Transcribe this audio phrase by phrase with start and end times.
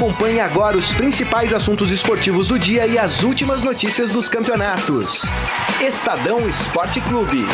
[0.00, 5.24] Acompanhe agora os principais assuntos esportivos do dia e as últimas notícias dos campeonatos.
[5.78, 7.44] Estadão Esporte Clube.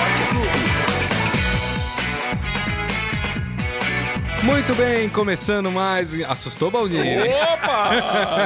[4.44, 6.14] Muito bem, começando mais.
[6.22, 7.20] Assustou, Baldinho?
[7.24, 7.90] Opa!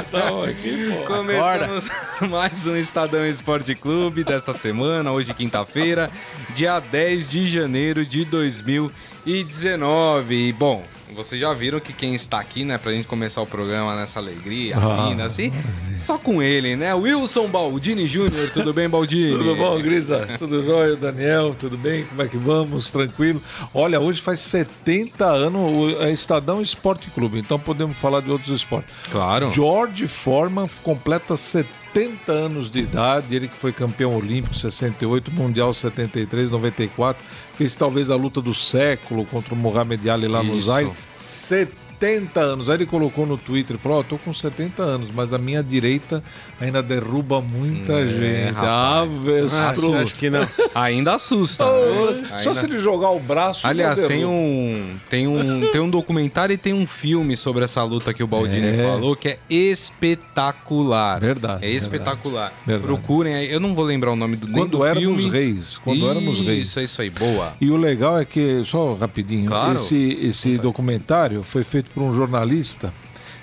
[0.08, 1.04] Então aqui, pô.
[1.04, 1.90] Começamos
[2.30, 6.10] mais um Estadão Esporte Clube desta semana, hoje quinta-feira,
[6.54, 10.48] dia 10 de janeiro de 2019.
[10.48, 10.82] E, bom,
[11.14, 14.76] vocês já viram que quem está aqui, né, pra gente começar o programa nessa alegria,
[14.76, 15.08] Ah.
[15.08, 15.52] ainda assim,
[15.96, 16.94] só com ele, né?
[16.94, 19.36] Wilson Baldini Júnior, tudo bem, Baldini?
[19.36, 20.26] Tudo bom, Grisa?
[20.38, 21.54] Tudo jóia, Daniel?
[21.58, 22.04] Tudo bem?
[22.04, 22.90] Como é que vamos?
[22.90, 23.42] Tranquilo?
[23.74, 28.50] Olha, hoje faz 70 anos o é Estadão Esporte Clube, então podemos falar de outros
[28.54, 28.92] esportes.
[29.10, 29.50] Claro.
[29.52, 31.79] George Foreman completa 70
[32.28, 37.22] anos de idade, ele que foi campeão olímpico 68, mundial 73, 94,
[37.54, 40.68] fez talvez a luta do século contra o Mohamed Ali lá no Isso.
[40.68, 40.92] Zaire.
[41.16, 41.89] 70
[42.36, 42.68] anos.
[42.68, 46.22] Aí ele colocou no Twitter, falou: Ó, tô com 70 anos, mas a minha direita
[46.60, 48.54] ainda derruba muita É, gente.
[48.54, 49.10] rapaz.
[49.10, 49.94] Avestruz.
[49.94, 50.46] acho que não.
[50.74, 51.64] Ainda assusta.
[51.64, 52.12] Só né?
[52.12, 53.66] se Ainda- ele jogar o braço.
[53.66, 58.12] Aliás, tem um, tem, um, tem um documentário e tem um filme sobre essa luta
[58.14, 58.84] que o Baldini É.
[58.84, 61.20] falou que é espetacular.
[61.20, 62.52] Verdade, É espetacular.
[62.66, 62.86] verdade.
[62.86, 63.50] Procurem aí.
[63.52, 65.30] Eu não vou lembrar o nome do Quando do éramos filme.
[65.30, 65.78] reis.
[65.78, 66.66] Quando éramos reis.
[66.68, 67.10] Isso, é isso aí.
[67.10, 67.52] Boa.
[67.60, 69.74] E o legal é que, só rapidinho, Claro.
[69.74, 72.92] esse, esse documentário foi feito por um jornalista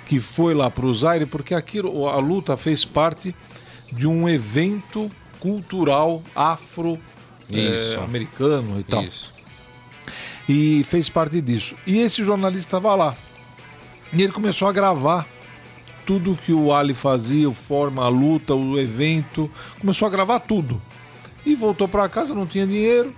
[0.06, 3.34] que foi lá para o Zaire, porque aquilo, a luta fez parte
[3.92, 9.04] de um evento cultural afro-americano e tal.
[9.04, 9.32] Isso.
[10.48, 11.74] E fez parte disso.
[11.86, 13.14] E esse jornalista estava lá.
[14.12, 15.26] E ele começou a gravar
[16.06, 19.50] tudo que o Ali fazia, o forma, a luta, o evento.
[19.78, 20.80] Começou a gravar tudo.
[21.44, 23.14] E voltou para casa, não tinha dinheiro.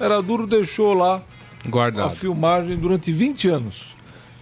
[0.00, 1.22] Era duro, deixou lá
[1.64, 2.16] a Guardado.
[2.16, 3.93] filmagem durante 20 anos.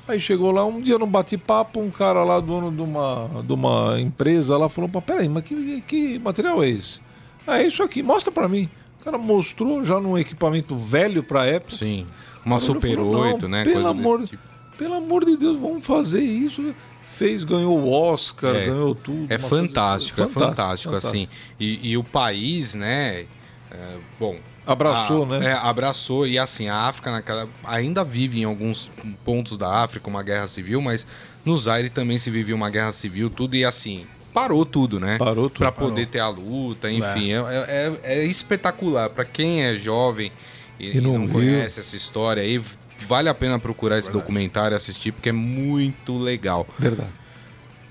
[0.09, 4.01] Aí chegou lá, um dia num bate-papo, um cara lá, dono de uma, de uma
[4.01, 7.01] empresa lá, falou, "Pô, peraí, mas que, que material é esse?
[7.47, 8.69] Ah, é isso aqui, mostra pra mim.
[9.01, 11.75] O cara mostrou já num equipamento velho pra época.
[11.77, 12.07] Sim.
[12.45, 13.65] Uma Super falou, "Não, 8, né?
[13.65, 14.43] Pelo amor, tipo.
[14.77, 16.75] pelo amor de Deus, vamos fazer isso.
[17.07, 19.27] Fez, ganhou o Oscar, É, ganhou tudo.
[19.33, 21.29] É uma fantástico, coisa- é fantástico, assim.
[21.61, 23.27] E, e o país, né?
[23.73, 24.37] É, bom.
[24.67, 25.47] Abraçou, a- né?
[25.49, 26.27] É, abraçou.
[26.27, 27.49] E assim, a África naquela.
[27.65, 28.91] Ainda vive em alguns
[29.25, 31.07] pontos da África uma guerra civil, mas
[31.45, 33.57] no Zaire também se vivia uma guerra civil, tudo.
[33.57, 35.19] E assim, parou tudo, né?
[35.19, 35.91] Parou tudo, Pra parou.
[35.91, 37.33] poder ter a luta, enfim.
[37.33, 37.39] É,
[37.69, 39.11] é- é espetacular.
[39.11, 40.31] Pra quem é jovem
[40.79, 42.61] e, E não não conhece essa história aí.
[43.05, 46.65] Vale a pena procurar esse documentário e assistir, porque é muito legal.
[46.79, 47.11] Verdade.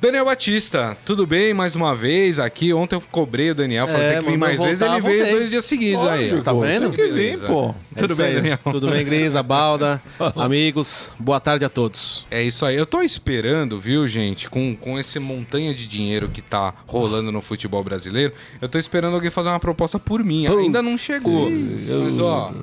[0.02, 2.74] Daniel Batista, tudo bem mais uma vez aqui?
[2.74, 5.36] Ontem eu cobrei o Daniel, falei É, que vir mais vezes, voltar, ele veio voltei.
[5.38, 6.32] dois dias seguidos aí.
[6.32, 6.34] ó.
[6.38, 6.90] Lógico, tá vendo?
[6.90, 7.76] Tem que vir, pô.
[7.98, 8.36] Tudo É bem, aí.
[8.36, 8.60] Daniel?
[8.64, 10.02] Tudo bem, Grisa, Balda,
[10.36, 12.26] amigos, boa tarde a todos.
[12.32, 12.76] É isso aí.
[12.76, 17.42] Eu tô esperando, viu, gente, com, com esse montanha de dinheiro que tá rolando no
[17.42, 20.48] futebol brasileiro, eu tô esperando alguém fazer uma proposta por mim.
[20.48, 21.50] Ainda não chegou.
[21.50, 22.54] Mas, ó,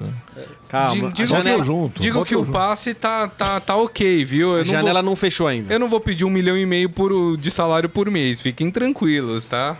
[0.68, 2.52] Calma, digo, janela, que, junto, digo que o junto.
[2.52, 4.50] passe tá, tá, tá ok, viu?
[4.52, 5.72] Eu a não, janela vou, não fechou ainda.
[5.72, 8.40] eu não vou pedir um milhão e meio por, de salário por mês.
[8.40, 9.76] Fiquem tranquilos, tá?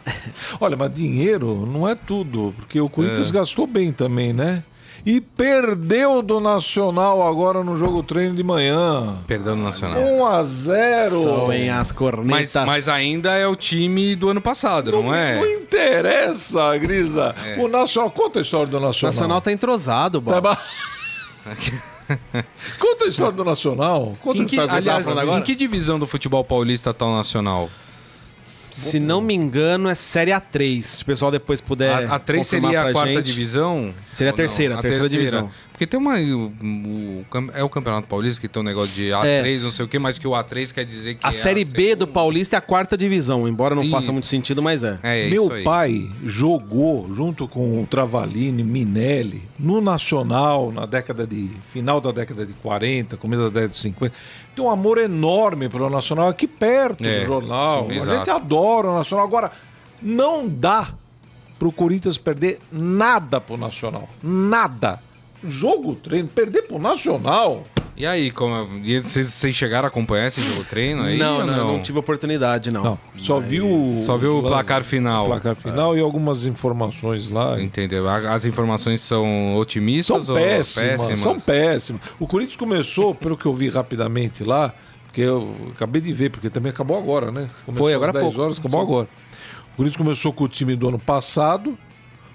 [0.61, 2.89] Olha, mas dinheiro não é tudo, porque o É.
[2.89, 4.63] Corinthians gastou bem também, né?
[5.07, 9.17] E perdeu do Nacional agora no jogo treino de manhã.
[9.27, 10.01] Perdão no Nacional.
[10.01, 12.67] 1 a 0 Soem as Mas, cornetas.
[12.67, 15.41] mas ainda é o time do ano passado, não, Não é?
[15.55, 17.35] interessa, Grisa.
[17.47, 17.57] É.
[17.61, 18.11] O Nacional.
[18.11, 19.13] Conta a história do O Nacional.
[19.15, 20.59] Nacional tá entrosado, Tá Balda.
[21.47, 21.59] bom?
[22.79, 24.17] Conta a história do Nacional.
[24.23, 25.23] Conta Em a que, história do aliás, Nacional.
[25.25, 25.41] agora?
[25.41, 27.71] em que divisão do futebol paulista tá o Nacional?
[28.71, 30.83] Se não me engano, é Série A3.
[30.83, 31.91] Se o pessoal depois puder.
[32.11, 33.25] a, a 3 confirmar seria a quarta gente.
[33.27, 33.95] divisão?
[34.11, 35.51] Seria a terceira, a terceira divisão.
[35.79, 36.17] Porque tem uma.
[36.19, 37.25] o-
[37.55, 40.19] é o Campeonato Paulista que tem um negócio de A3, não sei o que, mas
[40.19, 41.25] que o A3 quer dizer que.
[41.25, 42.07] A é Série B do segunda.
[42.09, 43.91] Paulista é a quarta divisão, embora não Ih.
[43.91, 44.99] faça muito sentido, mas é.
[45.05, 45.63] É, é Meu isso aí.
[45.63, 51.49] pai jogou junto com o Travalini, Minelli, no Nacional, na década de.
[51.73, 54.13] final da década de 40, começo da década de 50.
[54.57, 57.85] Tem um amor enorme pelo Nacional aqui perto É, do jornal.
[57.87, 58.17] sim, a exato.
[58.17, 59.25] gente adora o Nacional.
[59.25, 59.53] Agora,
[60.03, 60.89] não dá
[61.57, 64.09] pro Corinthians perder nada pro Nacional.
[64.21, 65.07] Nada.
[65.47, 67.65] Jogo, treino, perder pro Nacional.
[67.99, 71.19] E aí, como, e vocês, vocês chegaram a acompanhar esse jogo treino aí?
[71.19, 72.85] não, ou não, não, tive oportunidade, não.
[72.85, 74.03] Não, só viu o.
[74.05, 75.25] Só viu o placar final.
[75.25, 77.61] o placar final e algumas informações lá.
[77.61, 78.09] Entendeu?
[78.09, 82.01] As informações são São otimistas ou péssimas, são péssimas.
[82.21, 84.73] O Corinthians começou, pelo que eu vi rapidamente lá,
[85.07, 87.51] porque eu acabei de ver, porque também acabou agora, né?
[87.67, 88.41] Começou Foi, às agora há 10 pouco.
[88.41, 88.87] horas, acabou Sim.
[88.87, 89.09] agora.
[89.73, 91.77] O Corinthians começou com o time do ano passado,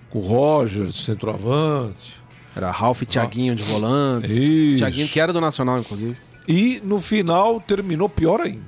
[0.10, 2.22] com o Roger, centroavante.
[2.56, 4.32] Era Ralf e Thiaguinho de volantes.
[4.32, 4.78] Isso.
[4.80, 6.16] Thiaguinho que era do Nacional, inclusive.
[6.48, 8.62] E no final terminou pior ainda.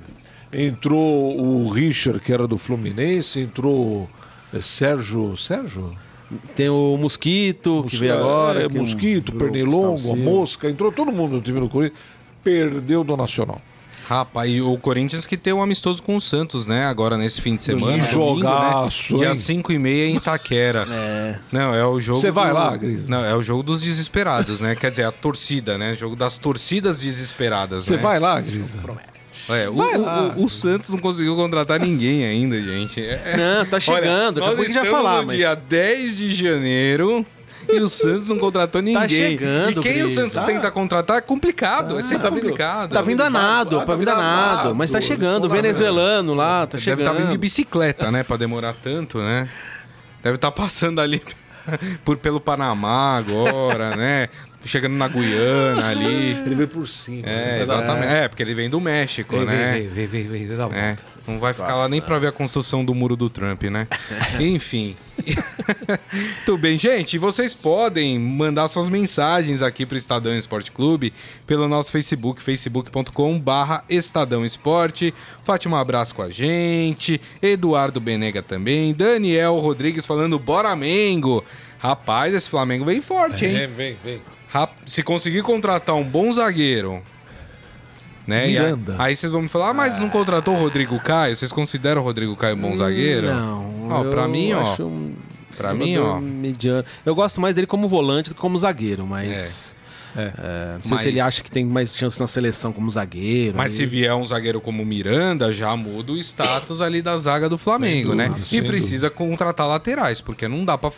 [0.52, 4.08] Entrou o Richard, que era do Fluminense, entrou
[4.52, 5.36] é, Sérgio.
[5.36, 5.92] Sérgio?
[6.54, 8.64] Tem o Mosquito, que veio agora.
[8.64, 10.16] É, que Mosquito, virou Pernilongo.
[10.16, 12.00] Mosca, entrou todo mundo no time do Corinthians,
[12.42, 13.60] perdeu do Nacional.
[14.08, 16.86] Rapaz, e o Corinthians que tem um amistoso com o Santos, né?
[16.86, 17.92] Agora nesse fim de semana.
[18.04, 19.18] Que domingo, jogaço, né?
[19.18, 19.34] Dia hein?
[19.34, 20.86] 5 e meia em Itaquera.
[20.96, 21.38] É.
[21.50, 22.20] Não, é o jogo.
[22.20, 23.06] Você vai do- lá, Gris?
[23.08, 24.74] Não, é o jogo dos desesperados, né?
[24.76, 25.96] Quer dizer, a torcida, né?
[25.96, 27.84] Jogo das torcidas desesperadas.
[27.84, 28.02] Você né?
[28.02, 28.78] vai lá, Grisa?
[29.50, 30.34] É, o, Vai o- lá.
[30.36, 33.00] o- Santos não conseguiu contratar ninguém ainda, gente.
[33.00, 34.40] É- Não, tá chegando.
[34.40, 35.36] Olha, nós estamos falar, no mas...
[35.36, 37.26] dia 10 de janeiro
[37.68, 39.08] e o Santos não contratou ninguém.
[39.08, 40.08] chegando, e quem o.
[40.08, 40.44] Santos Ah.
[40.44, 41.98] tenta contratar é complicado.
[41.98, 42.92] é sempre tá complicado.
[42.92, 44.56] Tá vindo a nado, Tá vindo a vindo a nado.
[44.56, 47.00] nado, Mas tá chegando, lá, venezuelano lá, tá Deve chegando.
[47.00, 48.22] estar vindo de bicicleta, né?
[48.22, 49.48] Pra demorar tanto, né?
[50.22, 51.22] Deve estar passando ali
[52.04, 54.28] por, pelo Panamá agora, né?
[54.66, 56.32] Chegando na Guiana ali.
[56.44, 57.26] Ele veio por cima.
[57.26, 58.12] É, exatamente.
[58.12, 59.72] É, porque ele vem do México, né?
[59.72, 60.96] Vem, vem, vem, vem, vem, dá uma É,
[61.26, 63.86] não vai ficar lá nem pra ver a construção do muro do Trump, né?
[64.40, 64.96] Enfim.
[66.44, 67.18] Tudo bem, gente.
[67.18, 71.12] Vocês podem mandar suas mensagens aqui pro Estadão Esporte Clube
[71.46, 75.14] pelo nosso Facebook, facebook.com/barra Estadão Esporte.
[75.44, 81.44] Fátima Abraço com a gente, Eduardo Benega também, Daniel Rodrigues falando Bora Mengo.
[81.78, 83.52] Rapaz, esse Flamengo vem forte, hein?
[83.52, 84.20] Vem, vem, vem.
[84.84, 87.02] Se conseguir contratar um bom zagueiro.
[88.26, 88.50] Né?
[88.50, 88.96] E aí- Miranda.
[88.98, 91.36] aí, vocês vão me falar, ah, mas não contratou o Rodrigo Caio?
[91.36, 93.28] Vocês consideram o Rodrigo Caio um bom zagueiro?
[93.28, 93.88] Não.
[93.88, 94.74] Ó, pra mim, ó.
[94.82, 95.14] um
[95.56, 96.18] Pra mim, ó.
[96.20, 96.84] Mediano.
[97.04, 99.76] Eu gosto mais dele como volante do que como zagueiro, mas.
[100.16, 103.56] é, não sei Mas- se ele acha que tem mais chance na seleção como zagueiro.
[103.56, 107.16] Mas aí- se vier um zagueiro como o Miranda, já muda o status ali da
[107.16, 108.30] zaga do Flamengo, né?
[108.50, 110.90] E precisa contratar laterais, porque não dá pra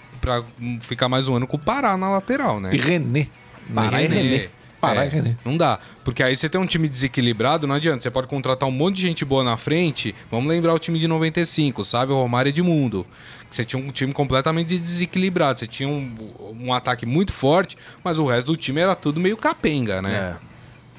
[0.81, 2.70] ficar mais um ano com o Pará na lateral, né?
[2.75, 3.28] E René.
[3.75, 4.49] Pará e René.
[4.81, 5.37] Pará É, e René.
[5.44, 5.79] Não dá.
[6.05, 8.00] Porque aí você tem um time desequilibrado, não adianta.
[8.00, 10.15] Você pode contratar um monte de gente boa na frente.
[10.31, 12.12] Vamos lembrar o time de 95, sabe?
[12.12, 13.06] O Romário Edmundo.
[13.50, 15.59] Que você tinha um time completamente desequilibrado.
[15.59, 16.12] Você tinha um,
[16.61, 20.37] um ataque muito forte, mas o resto do time era tudo meio capenga, né?
[20.44, 20.49] É.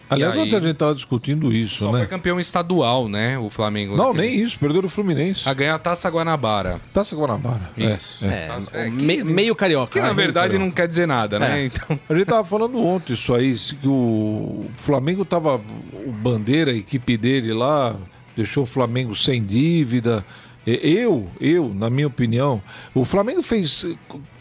[0.10, 0.40] Aliás, aí?
[0.40, 2.06] ontem a gente tava discutindo isso, Só foi né?
[2.06, 3.38] campeão estadual, né?
[3.38, 3.96] O Flamengo.
[3.96, 4.60] Não, naquele- nem isso.
[4.60, 5.48] Perdeu do Fluminense.
[5.48, 6.82] A ganhar a Taça Guanabara.
[6.94, 7.70] Taça Guanabara.
[7.78, 8.26] É, Isso.
[8.26, 8.28] é.
[8.28, 9.92] É, Taça- o é, que- me- meio carioca.
[9.94, 10.14] Que na né?
[10.14, 11.62] verdade não quer dizer nada, né?
[11.62, 11.66] É.
[11.66, 12.00] Então.
[12.10, 15.62] A gente tava falando ontem isso aí, que o Flamengo tava.
[16.06, 17.96] O Bandeira, a equipe dele lá,
[18.36, 20.26] deixou o Flamengo sem dívida.
[20.66, 22.62] Eu, eu, na minha opinião,
[22.94, 23.86] o Flamengo fez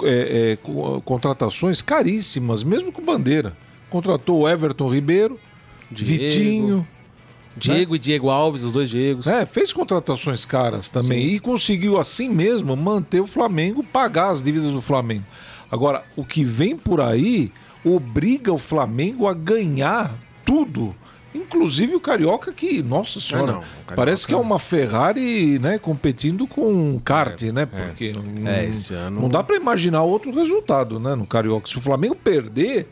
[0.03, 3.57] é, é, co- contratações caríssimas, mesmo com Bandeira.
[3.89, 5.39] Contratou o Everton Ribeiro,
[5.91, 6.23] Diego.
[6.23, 6.89] Vitinho.
[7.57, 9.27] Diego e Diego Alves, os dois Diegos.
[9.27, 14.71] É, fez contratações caras também e conseguiu assim mesmo manter o Flamengo, pagar as dívidas
[14.73, 15.25] do Flamengo.
[15.71, 17.51] Agora, o que vem por aí
[17.85, 20.15] obriga o Flamengo a ganhar
[20.45, 20.95] tudo,
[21.35, 25.79] inclusive o Carioca que, nossa senhora, não, o Carioca- parece que é uma Ferrari, né,
[25.79, 27.67] competindo com um kart, né?
[27.67, 31.69] Porque não, É, esse ano- não dá para imaginar outro resultado, né, no Carioca.
[31.69, 32.89] Se o Flamengo perder,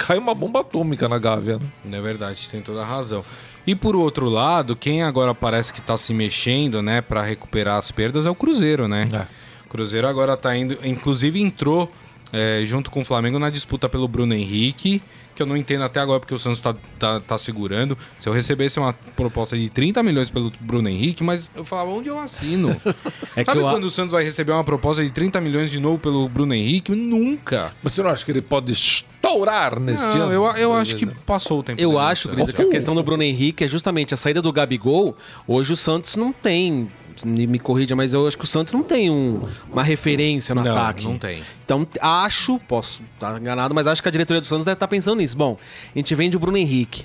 [0.00, 1.98] cai uma bomba atômica na Gávea, né?
[1.98, 3.22] É verdade, tem toda a razão.
[3.66, 7.92] E por outro lado, quem agora parece que tá se mexendo, né, para recuperar as
[7.92, 9.06] perdas é o Cruzeiro, né?
[9.12, 9.26] É.
[9.66, 11.92] O Cruzeiro agora tá indo, inclusive entrou
[12.32, 15.02] é, junto com o Flamengo na disputa pelo Bruno Henrique,
[15.40, 17.96] que eu não entendo até agora porque o Santos tá, tá, tá segurando.
[18.18, 22.08] Se eu recebesse uma proposta de 30 milhões pelo Bruno Henrique, mas eu falava, onde
[22.10, 22.76] eu assino?
[23.36, 25.78] É que Sabe eu quando o Santos vai receber uma proposta de 30 milhões de
[25.78, 26.90] novo pelo Bruno Henrique?
[26.92, 27.72] Nunca.
[27.82, 30.32] Você não acha que ele pode estourar neste Não, ano?
[30.32, 32.28] eu, eu acho que passou o tempo Eu acho.
[32.28, 35.16] Cris, que a questão do Bruno Henrique é justamente a saída do Gabigol.
[35.46, 36.88] Hoje o Santos não tem.
[37.24, 40.62] Me, me corrija, mas eu acho que o Santos não tem um- uma referência no
[40.62, 41.04] Não, ataque.
[41.04, 41.42] não tem.
[41.64, 45.18] Então, acho, posso estar enganado, mas acho que a diretoria do Santos deve estar pensando
[45.18, 45.36] nisso.
[45.36, 45.58] Bom,
[45.94, 47.04] a gente vende o Bruno Henrique.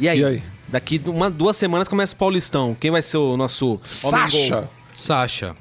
[0.00, 0.20] E aí?
[0.20, 0.42] E aí?
[0.68, 2.76] Daqui uma, duas semanas começa o Paulistão.
[2.80, 4.36] Quem vai ser o nosso Sacha!
[4.36, 4.68] homem-gol?
[4.94, 5.56] Sacha.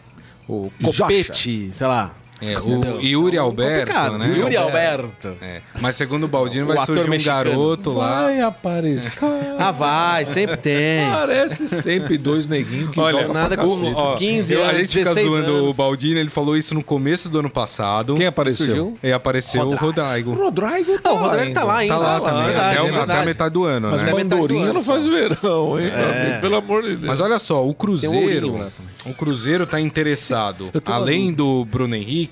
[0.48, 0.98] O Jacha.
[1.04, 2.14] Copete, sei lá.
[2.42, 4.18] É, o Yuri Alberto, Complicado.
[4.18, 4.34] né?
[4.36, 5.36] Yuri Alberto.
[5.42, 5.62] É.
[5.80, 7.52] Mas segundo o Baldino vai surgir um mexicano.
[7.52, 8.22] garoto lá.
[8.24, 9.12] Vai aparecer.
[9.60, 11.10] Ah, vai, sempre tem.
[11.12, 13.94] Parece sempre dois neguinhos que Olha, jogam nada com- cacete.
[13.96, 15.70] ó, 15 eu- a anos, gente fica 16 zoando anos.
[15.70, 18.16] o Baldino, ele falou isso no começo do ano passado.
[18.16, 18.66] Quem apareceu?
[18.66, 18.98] Surgiu?
[19.04, 20.32] E apareceu o Rodrigo.
[20.32, 21.94] O Rodrigo tá Ah, o Rodrigo tá lá ainda.
[21.94, 24.10] Tá lá Ah, também, verdade, até, é o- até a metade do ano, Mas né?
[24.12, 25.92] do Mandorinha ano não faz verão, hein?
[26.42, 27.06] Pelo amor de Deus.
[27.08, 28.58] Mas olha só, o Cruzeiro,
[29.06, 32.31] o Cruzeiro tá interessado, além do Bruno Henrique,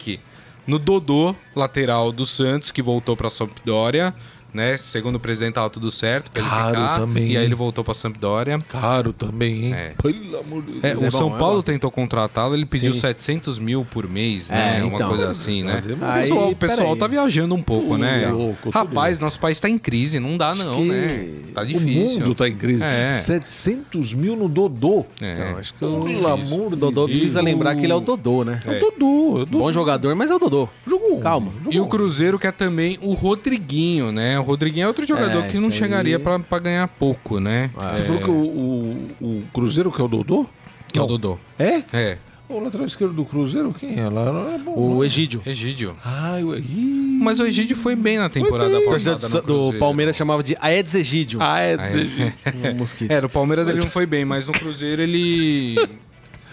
[0.66, 4.14] no Dodô, lateral do Santos, que voltou pra Sampdoria,
[4.54, 4.78] né?
[4.78, 7.00] Segundo o presidente tava tudo certo pra Caro ele ficar.
[7.00, 8.60] também, E aí ele voltou pra Sampdoria.
[8.68, 9.74] Caro também, hein?
[9.74, 9.94] É.
[10.02, 11.02] Pelo amor de É, Deus.
[11.02, 13.00] o é São bom, eu Paulo tentou contratá-lo, ele pediu Sim.
[13.00, 14.80] 700 mil por mês, né?
[14.80, 15.10] É, Uma então.
[15.10, 15.74] coisa assim, né?
[15.74, 18.28] É O pessoal, Aí, o pessoal tá viajando um pouco, Tudo né?
[18.32, 21.28] louco, tudo Rapaz, nosso país tá em crise, não dá não, que né?
[21.54, 22.22] Tá O difícil.
[22.22, 22.84] mundo tá em crise.
[22.84, 23.12] É.
[23.12, 25.06] 700 mil no Dodô.
[25.22, 25.34] É.
[25.34, 28.00] Então, acho que Pelo o amor o de Dodô precisa lembrar que ele é o
[28.00, 28.60] Dodô, né?
[28.66, 29.40] É o Dodô.
[29.40, 29.58] é o Dodô.
[29.60, 30.70] Bom jogador, mas é o Dodô.
[30.86, 31.20] Jogou.
[31.20, 31.52] Calma.
[31.58, 31.74] Jogou.
[31.74, 34.39] E o Cruzeiro quer também o Rodriguinho, né?
[34.40, 35.72] O Rodriguinho é outro jogador É, que não aí.
[35.72, 37.72] chegaria pra, pra ganhar pouco, né?
[37.94, 40.46] Você falou que o, o, o Cruzeiro que é o Dodô?
[40.92, 41.06] Que é o.
[41.06, 41.38] Dodô.
[41.58, 41.84] É?
[41.94, 42.18] É,
[42.48, 44.54] O lateral esquerdo do Cruzeiro, quem é lá?
[44.56, 44.96] É bom.
[44.98, 45.04] O.
[45.06, 45.42] Egídio.
[45.46, 45.96] Egídio.
[46.04, 47.20] Ai, o Ih.
[47.22, 49.78] Mas o Egídio foi bem na temporada O passada do, do.
[49.78, 51.40] Palmeiras chamava de Aedes Egídio.
[51.42, 51.74] Ah, Ah, é.
[51.76, 52.34] Egídio.
[52.74, 53.12] Um mosquito.
[53.12, 55.76] É, no Palmeiras ele não foi bem, mas no Cruzeiro ele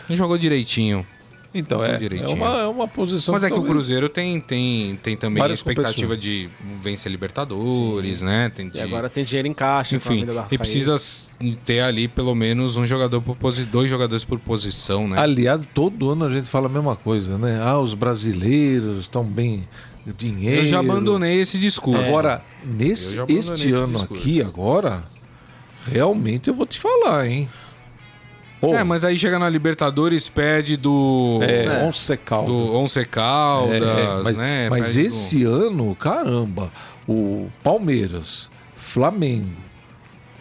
[0.09, 1.07] não jogou direitinho.
[1.59, 4.97] Então, é, é, uma, é uma posição Mas é que o talvez- Cruzeiro tem, tem,
[5.03, 6.49] tem também Várias expectativa de
[6.83, 8.53] vencer Libertadores, né?
[8.55, 8.79] Tem de...
[8.79, 9.97] E agora tem dinheiro em caixa.
[9.97, 10.97] Enfim, e precisa
[11.65, 15.19] ter ali pelo menos um jogador por posição, dois jogadores por posição, né?
[15.19, 17.59] Aliás, todo ano a gente fala a mesma coisa, né?
[17.63, 19.67] Ah, os brasileiros estão bem.
[20.17, 20.61] Dinheiro.
[20.63, 22.09] Eu já abandonei esse discurso.
[22.09, 24.23] Agora, Eu nesse, este esse ano discurso.
[24.23, 25.03] aqui, agora,
[25.91, 27.49] realmente eu vou te falar, hein?
[28.61, 31.41] Pô, É, mas aí chega na Libertadores, pede do.
[31.43, 31.85] é, É.
[31.85, 32.49] Once Caldas.
[32.53, 34.71] Do Once Caldas, É, mas né?
[34.71, 36.71] mas Pede do- esse ano, caramba,
[37.07, 39.51] o Palmeiras, Flamengo,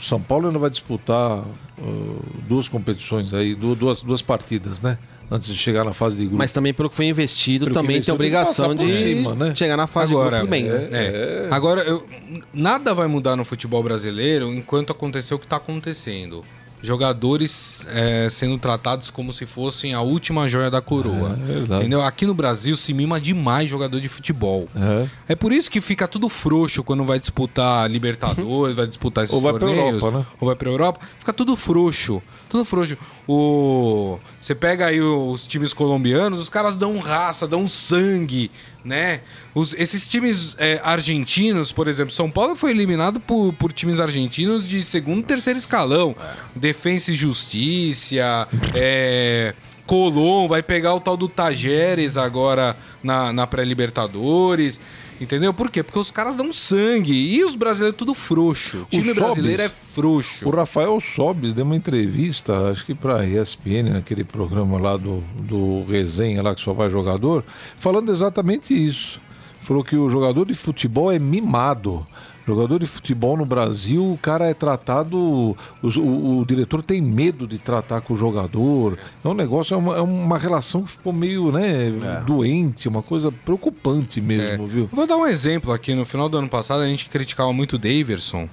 [0.02, 4.98] São Paulo ainda vai disputar uh, duas competições aí, du- duas, duas partidas, né?
[5.30, 6.38] Antes de chegar na fase de grupo.
[6.38, 9.34] Mas também pelo que foi investido, Pelo também tem investiu, tem que obrigação de cima,
[9.34, 9.56] né?
[9.56, 10.64] chegar na fase Agora, de grupos bem.
[10.70, 10.88] né?
[10.92, 11.48] É.
[11.50, 12.06] Agora, eu-
[12.54, 16.46] nada vai mudar no futebol brasileiro enquanto acontecer o que está acontecendo.
[16.86, 21.38] Jogadores é, sendo tratados como se fossem a última joia da coroa.
[21.42, 21.82] É, verdade.
[21.82, 22.02] entendeu?
[22.02, 24.68] Aqui no Brasil se mima demais jogador de futebol.
[24.76, 25.08] É.
[25.30, 29.42] É por isso que fica tudo frouxo quando vai disputar Libertadores, vai disputar esses Ou
[29.42, 30.26] vai torneios, Europa, né?
[30.40, 32.98] ou vai pra Europa, fica tudo frouxo, tudo frouxo.
[33.28, 38.52] O você pega aí os times colombianos, os caras dão raça, dão sangue,
[38.86, 39.22] né?
[39.54, 44.66] Os- esses times é, argentinos, por exemplo, São Paulo foi eliminado por, por times argentinos
[44.68, 46.16] de segundo e terceiro escalão,
[46.56, 49.54] Defensa e Justiça, é,
[49.88, 54.80] Colom vai pegar o tal do Tajeres agora na, na pré-Libertadores.
[55.20, 55.54] Entendeu?
[55.54, 55.82] Por quê?
[55.82, 57.14] Porque os caras dão sangue.
[57.14, 58.82] E os brasileiros tudo frouxo.
[58.84, 60.48] O time Sobis- brasileiro é frouxo.
[60.48, 65.84] O Rafael Sobes deu uma entrevista, acho que para ESPN, naquele programa lá do, do
[65.90, 67.44] Resenha, lá que só vai jogador,
[67.80, 69.22] falando exatamente isso.
[69.62, 72.06] Falou que o jogador de futebol é mimado.
[72.48, 75.18] Jogador de futebol no Brasil, o cara é tratado.
[75.18, 79.00] O, o- o diretor tem medo de tratar com o jogador.
[79.24, 81.92] É um negócio, é uma, é uma relação que ficou meio né,
[82.26, 84.90] doente, uma coisa preocupante mesmo, viu?
[84.92, 85.96] Vou dar um exemplo aqui.
[85.96, 88.48] No final do ano passado, a gente criticava muito o Daverson,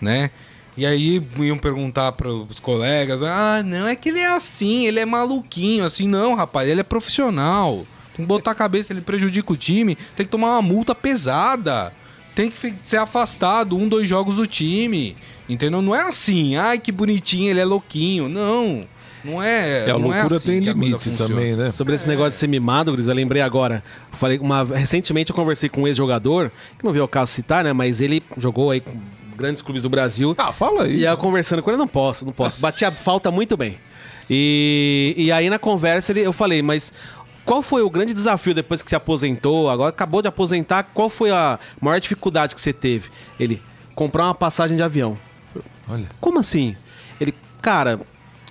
[0.00, 0.30] né?
[0.76, 5.00] E aí iam perguntar para os colegas: ah, não, é que ele é assim, ele
[5.00, 5.84] é maluquinho.
[5.84, 7.86] Assim, não, rapaz, ele é profissional.
[8.14, 11.92] Tem que botar a cabeça, ele prejudica o time, tem que tomar uma multa pesada.
[12.38, 15.16] Tem que ser afastado um, dois jogos do time.
[15.48, 15.82] Entendeu?
[15.82, 18.28] Não é assim, ai que bonitinho, ele é louquinho.
[18.28, 18.82] Não.
[19.24, 19.88] Não é.
[19.88, 21.72] E a não é loucura assim tem limite também, né?
[21.72, 23.82] Sobre esse negócio de ser mimado, Gris, eu lembrei agora.
[24.12, 27.72] Falei uma, recentemente eu conversei com um ex-jogador, que não veio ao caso citar, né?
[27.72, 28.96] Mas ele jogou aí com
[29.36, 30.36] grandes clubes do Brasil.
[30.38, 30.98] Ah, fala aí.
[30.98, 32.60] E aí eu conversando com ele, não posso, não posso.
[32.60, 33.80] Bati a falta muito bem.
[34.30, 36.92] E, e aí na conversa ele, eu falei, mas
[37.48, 39.70] qual foi o grande desafio depois que se aposentou?
[39.70, 43.08] Agora acabou de aposentar, qual foi a maior dificuldade que você teve?
[43.40, 43.62] Ele,
[43.94, 45.18] comprar uma passagem de avião.
[45.88, 46.06] Olha.
[46.20, 46.76] Como assim?
[47.18, 47.98] Ele, cara,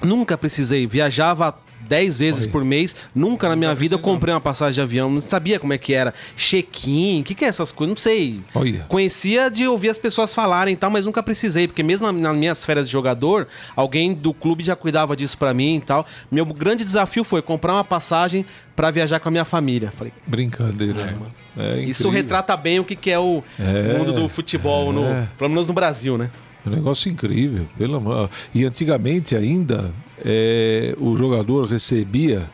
[0.01, 0.88] nunca precisei.
[0.88, 1.56] Viajava
[1.88, 2.51] 10 vezes Olha.
[2.51, 2.96] por mês.
[3.13, 5.10] Nunca na minha vida eu comprei uma passagem de avião.
[5.10, 6.13] Não sabia como é que era.
[6.36, 7.89] Check-in, o que, que é essas coisas?
[7.96, 8.39] Não sei.
[8.56, 8.86] Olha.
[8.88, 11.67] Conhecia de ouvir as pessoas falarem e tal, mas nunca precisei.
[11.67, 15.53] Porque mesmo na- nas minhas férias de jogador, alguém do clube já cuidava disso pra
[15.53, 16.06] mim e tal.
[16.32, 19.91] Meu grande desafio foi comprar uma passagem pra viajar com a minha família.
[19.91, 21.32] Falei, Brincadeira, mano.
[21.60, 25.27] É isso retrata bem o que, que é o É, mundo do futebol, no, é.
[25.38, 26.29] pelo menos no Brasil, né?
[26.67, 28.29] É um negócio incrível, pelo amor.
[28.53, 29.93] E antigamente ainda
[30.24, 32.50] é, o jogador recebia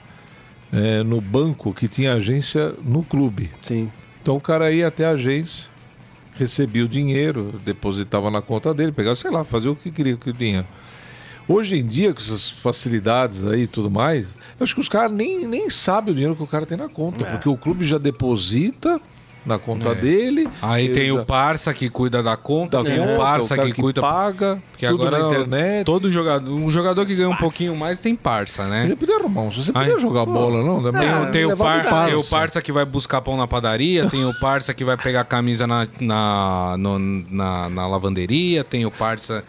[0.71, 3.49] é, no banco que tinha agência no clube.
[3.61, 3.91] Sim.
[4.21, 5.69] Então o cara ia até a agência,
[6.35, 10.29] recebia o dinheiro, depositava na conta dele, pegava, sei lá, fazia o que queria com
[10.29, 10.67] o dinheiro.
[11.47, 15.45] Hoje em dia, com essas facilidades aí e tudo mais, acho que os caras nem,
[15.45, 19.01] nem sabem o dinheiro que o cara tem na conta, porque o clube já deposita
[19.45, 19.95] na conta É.
[19.95, 20.47] dele.
[20.61, 23.57] Aí tem dá- o Parça que cuida da conta, da tem o conta, Parça o
[23.57, 24.01] cara que cuida.
[24.01, 25.85] paga, Porque tudo agora na internet.
[25.85, 28.85] todo jogador, um jogador que ganha um pouquinho mais tem Parça, né?
[28.85, 29.51] Ele podia arrumar um.
[29.51, 29.85] Você Ai.
[29.85, 30.81] podia jogar bola, não?
[30.91, 32.61] Tem, o- tem o Levar par, tem o Parça.
[32.61, 35.87] Que vai buscar pão na padaria, tem o Parça que vai pegar a camisa na,
[35.99, 39.43] na, no- na, na lavanderia, tem o Parça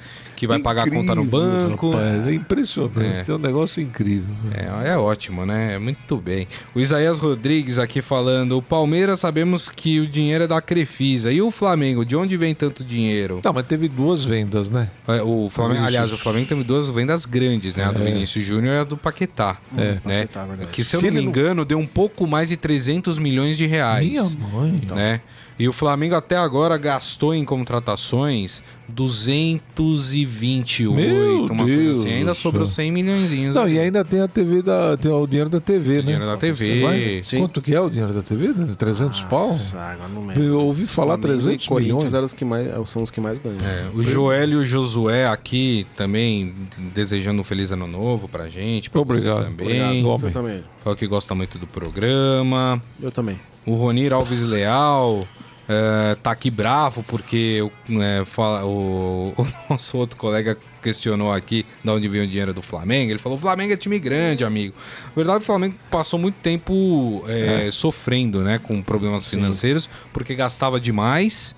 [0.45, 1.91] que vai pagar a conta no Incrível, banco.
[1.91, 3.31] Rapaz, é impressionante.
[3.31, 3.35] É.
[3.35, 4.35] um negócio incrível.
[4.55, 5.75] É, é ótimo, né?
[5.75, 6.47] É muito bem.
[6.75, 11.33] O Isaías Rodrigues aqui falando: o Palmeiras sabemos que o dinheiro é da Crefisa.
[11.33, 13.41] E o Flamengo, de onde vem tanto dinheiro?
[13.45, 14.91] Não, mas teve duas vendas, né?
[15.09, 17.85] É, O Flamengo, aliás, o Flamengo tem duas vendas grandes, né?
[17.85, 19.59] A do Vinícius Júnior e a do Paquetá.
[19.77, 19.99] É.
[20.05, 20.21] Né?
[20.23, 20.71] Paquetá, verdade.
[20.71, 23.19] Que, se eu Se não me ele não- engano, deu um pouco mais de 300
[23.19, 24.35] milhões de reais.
[24.35, 24.81] Minha mãe.
[24.95, 25.21] né?
[25.59, 32.13] E o Flamengo até agora gastou em contratações 228, Meu uma coisa Deus assim.
[32.13, 32.85] Ainda sobrou céu.
[32.85, 33.31] 100 milhões.
[33.55, 34.97] Não, e ainda tem a TV da.
[34.97, 36.03] Tem o dinheiro da TV, né?
[36.03, 36.83] dinheiro da TV.
[36.83, 37.23] Vai?
[37.39, 38.49] Quanto que é o dinheiro da TV?
[38.49, 38.75] né?
[38.77, 39.49] 300 pau?
[39.49, 40.43] Nossa, agora não lembro.
[40.43, 42.15] Eu ouvi falar Flamengo 300 e Corinthians milhões.
[42.15, 43.59] eram os que mais, são os que mais ganham.
[43.65, 46.53] É, o Joel e o Josué aqui também
[46.93, 48.91] desejando um feliz ano novo pra gente.
[48.91, 49.45] pra Obrigado.
[49.45, 50.03] você Também.
[50.03, 50.65] Obrigado.
[50.83, 52.83] Falou que gosta muito do programa.
[53.01, 53.39] Eu também.
[53.67, 55.27] O Ronir Alves Leal
[55.69, 61.65] é, tá aqui bravo porque o, é, fala- o- o nosso outro colega questionou aqui
[61.83, 63.11] de onde veio o dinheiro do Flamengo.
[63.11, 64.75] Ele falou: o Flamengo é time grande, amigo.
[65.07, 70.79] Na verdade, o Flamengo passou muito tempo é, sofrendo né, com problemas financeiros porque gastava
[70.79, 71.57] demais,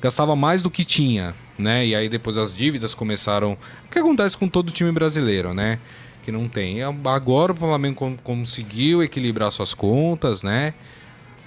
[0.00, 1.34] gastava mais do que tinha.
[1.58, 1.86] Né?
[1.88, 3.52] E aí depois as dívidas começaram.
[3.86, 5.78] O que acontece com todo time brasileiro, né?
[6.24, 6.78] Que não tem.
[6.82, 10.72] Agora o Flamengo con- conseguiu equilibrar suas contas, né?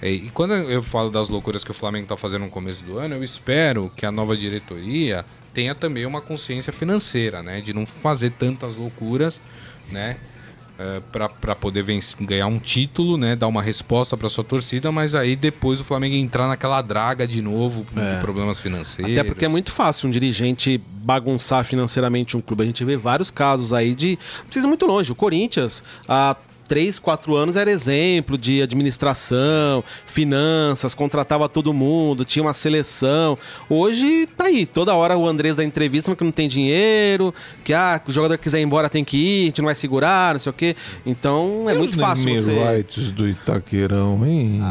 [0.00, 2.98] É, E quando eu falo das loucuras que o Flamengo está fazendo no começo do
[2.98, 5.24] ano, eu espero que a nova diretoria
[5.54, 7.60] tenha também uma consciência financeira, né?
[7.60, 9.40] De não fazer tantas loucuras,
[9.90, 10.16] né?
[11.40, 13.34] para poder vencer, ganhar um título, né?
[13.34, 17.40] Dar uma resposta para sua torcida, mas aí depois o Flamengo entrar naquela draga de
[17.40, 19.16] novo de problemas financeiros.
[19.16, 22.62] Até porque é muito fácil um dirigente bagunçar financeiramente um clube.
[22.62, 24.18] A gente vê vários casos aí de.
[24.38, 25.10] Não precisa ir muito longe.
[25.10, 26.36] O Corinthians, há
[26.66, 33.38] três, quatro anos, era exemplo de administração, finanças, contratava todo mundo, tinha uma seleção.
[33.68, 34.66] Hoje, tá aí.
[34.66, 38.60] Toda hora o Andrés da entrevista que não tem dinheiro, que ah, o jogador quiser
[38.60, 40.76] ir embora tem que ir, a gente não vai segurar, não sei o quê.
[41.04, 42.52] Então é E muito fácil você.
[42.52, 44.62] rights do Itaqueirão, hein?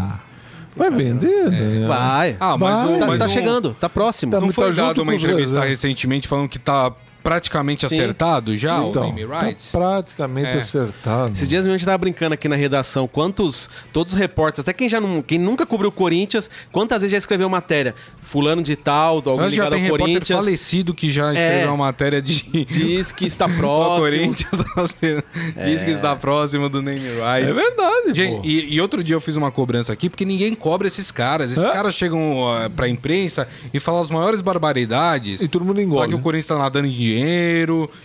[0.75, 1.85] Vai vender, né?
[1.87, 2.35] Vai.
[2.39, 2.95] Ah, mas Vai.
[2.95, 4.31] o- Tá, mas tá chegando, tá próximo.
[4.33, 5.69] Tá Não Tá foi dado uma entrevista reservas.
[5.69, 6.91] recentemente falando que tá
[7.25, 7.95] praticamente Sim.
[7.95, 9.71] acertado já o Então, name tá rights?
[9.71, 10.59] praticamente É.
[10.61, 11.33] acertado.
[11.33, 14.87] Esses dias a gente tava brincando aqui na redação, quantos, todos os repórteres, até quem
[14.87, 17.95] já não, quem nunca cobriu o Corinthians, quantas vezes já escreveu matéria?
[18.21, 21.61] Fulano de tal, do alguém Mas já ligado tem ao Corinthians, falecido que já escreveu
[21.61, 21.71] É.
[21.71, 22.43] uma matéria de...
[22.65, 24.01] diz que está O próximo.
[24.05, 24.61] Corinthians
[25.65, 27.55] diz que está próximo do name É rights.
[27.55, 28.41] verdade, Gente, pô.
[28.45, 31.51] e, e outro dia eu fiz uma cobrança aqui, porque ninguém cobra esses caras.
[31.51, 31.71] Esses É?
[31.71, 35.41] caras chegam uh, pra imprensa e falam as maiores barbaridades.
[35.41, 35.95] E todo mundo engole.
[36.01, 37.14] Fala que o Corinthians tá nadando em dinheiro,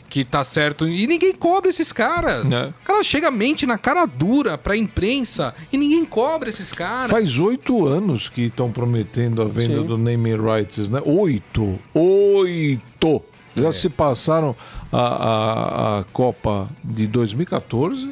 [0.09, 0.87] que tá certo.
[0.89, 2.51] E ninguém cobra esses caras.
[2.53, 2.67] É.
[2.69, 7.11] O cara chega mente na cara dura pra imprensa e ninguém cobra esses caras.
[7.11, 9.87] Faz oito anos que estão prometendo a venda Sim.
[9.87, 11.01] do naming rights, né?
[11.05, 11.79] Oito!
[11.95, 13.23] Oito!
[13.57, 13.73] Já É.
[13.73, 14.55] se passaram
[14.93, 18.11] a, a, a Copa de 2014,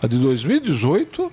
[0.00, 1.32] a de 2018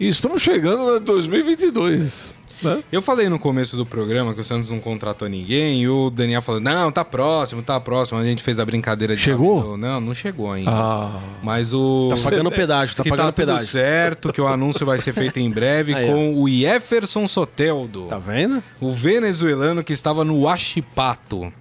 [0.00, 2.34] e estamos chegando na de 2022.
[2.62, 2.82] Né?
[2.90, 6.40] Eu falei no começo do programa que o Santos não contratou ninguém e o Daniel
[6.40, 8.18] falou: não, tá próximo, tá próximo.
[8.18, 9.22] A gente fez a brincadeira de.
[9.22, 9.76] Chegou?
[9.76, 10.70] Não, não chegou ainda.
[10.70, 12.08] Ah, Mas o.
[12.14, 13.66] Tá pagando pedágio, tá que pagando tá tudo pedágio.
[13.66, 16.12] certo, que o anúncio vai ser feito em breve Aí, ó.
[16.12, 18.62] com o Jefferson Soteldo, Tá vendo?
[18.80, 21.52] o venezuelano que estava no Huachipato.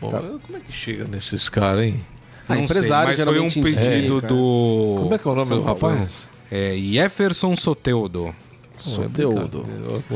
[0.00, 2.00] bom, como é que chega nesses caras, hein?
[2.48, 4.26] Ah, Não empresário sei, mas foi um pedido indica.
[4.28, 4.96] do.
[5.02, 6.30] Como é que é o nome São do rapaz?
[6.50, 8.34] É Jefferson Soteldo.
[8.78, 9.66] Soteudo.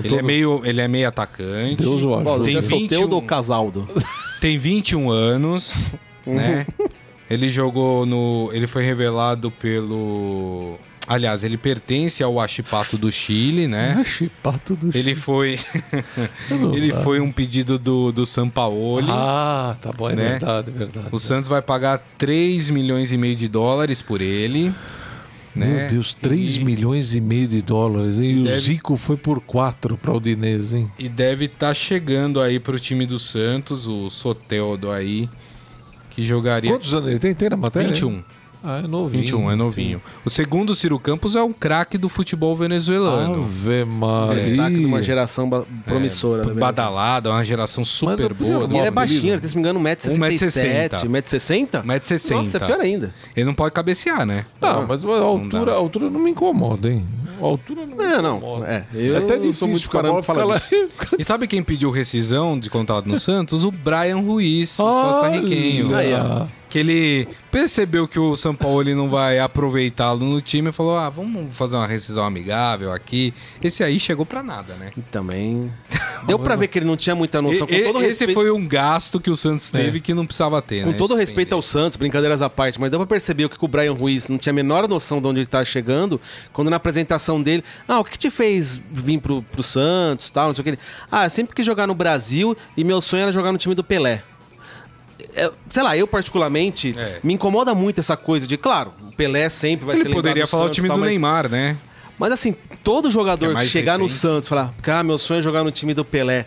[0.02, 1.82] Ele é meio, ele é meio atacante.
[1.82, 2.62] Deus o é Tem 21.
[2.62, 3.88] Soteudo ou Casaldo?
[4.40, 5.74] Tem 21 anos,
[6.26, 6.66] né?
[7.30, 8.50] Ele jogou no.
[8.52, 10.78] Ele foi revelado pelo.
[11.06, 13.96] Aliás, ele pertence ao Huachipato do Chile, né?
[13.98, 15.58] Ah, Chipato do Ele foi.
[16.72, 19.08] Ele foi um pedido do, do Sampaoli.
[19.10, 20.28] Ah, tá bom, é Né?
[20.30, 21.08] verdade, é verdade.
[21.10, 24.72] O Santos vai pagar 3 milhões e meio de dólares por ele.
[25.54, 25.80] Né?
[25.82, 28.30] Meu Deus, 3 E- milhões e meio de dólares, hein?
[28.30, 30.90] E o Deve- Zico foi por 4 para o Udinese, hein?
[30.98, 35.28] E deve estar chegando aí pro time do Santos, o Soteldo aí,
[36.10, 37.34] que jogaria Quantos anos ele tem?
[37.34, 37.88] Tem na matéria?
[37.88, 38.22] 21.
[38.64, 39.22] Ah, é novinho.
[39.22, 40.00] 21, é novinho.
[40.24, 43.42] O segundo, Ciro Campos, é um craque do futebol venezuelano.
[43.42, 44.36] Ave Maria.
[44.36, 46.44] Destaque de uma geração ba- promissora.
[46.44, 48.68] né, Badalada, uma geração super não podia boa.
[48.72, 49.30] E ele é baixinho, Livre.
[49.32, 50.88] ele tem, se não me engano, 1,67m.
[51.08, 51.82] 1,60m?
[51.84, 52.34] 1,60m.
[52.36, 53.14] Nossa, é pior ainda.
[53.36, 54.46] Ele não pode cabecear, né?
[54.60, 55.72] Tá, mas a altura, dá.
[55.72, 57.04] a altura não me incomoda, hein?
[57.40, 58.36] A altura não me É, não.
[58.36, 58.66] incomoda.
[58.66, 60.60] É, eu é até sou difícil muito a bola caramba ficar lá.
[60.60, 63.64] falar E sabe quem pediu rescisão de contrato no Santos?
[63.64, 65.94] O Brian Ruiz, o costarriquenho.
[65.96, 66.46] Aí, ó.
[66.72, 70.96] Que ele percebeu que o São Paulo ele não vai aproveitá-lo no time e falou:
[70.96, 73.34] ah, vamos fazer uma rescisão amigável aqui.
[73.62, 74.90] Esse aí chegou pra nada, né?
[74.96, 75.70] E também.
[76.26, 77.66] Deu pra ver que ele não tinha muita noção.
[77.66, 80.62] Com E- todo esse respeito, foi um gasto que o Santos teve que não precisava
[80.62, 80.96] ter, com né?
[80.96, 84.28] todo respeito ao Santos, brincadeiras à parte, mas deu pra perceber que o Brian Ruiz
[84.30, 86.18] não tinha a menor noção de onde ele tá chegando,
[86.54, 90.54] quando na apresentação dele, ah, o que te fez vir pro, pro Santos tal, não
[90.54, 90.70] sei o que.
[90.70, 90.78] Ele,
[91.10, 93.84] ah, eu sempre quis jogar no Brasil e meu sonho era jogar no time do
[93.84, 94.22] Pelé.
[95.34, 97.20] É, sei lá, eu particularmente, É.
[97.22, 100.64] me incomoda muito essa coisa de, claro, o Pelé sempre vai ser Ele poderia falar
[100.64, 101.76] o Santos, time tal, do mas- Neymar, né?
[102.18, 104.20] Mas assim, todo jogador É chegar no recente.
[104.20, 106.46] Santos e falar, cara, meu sonho é jogar no time do Pelé.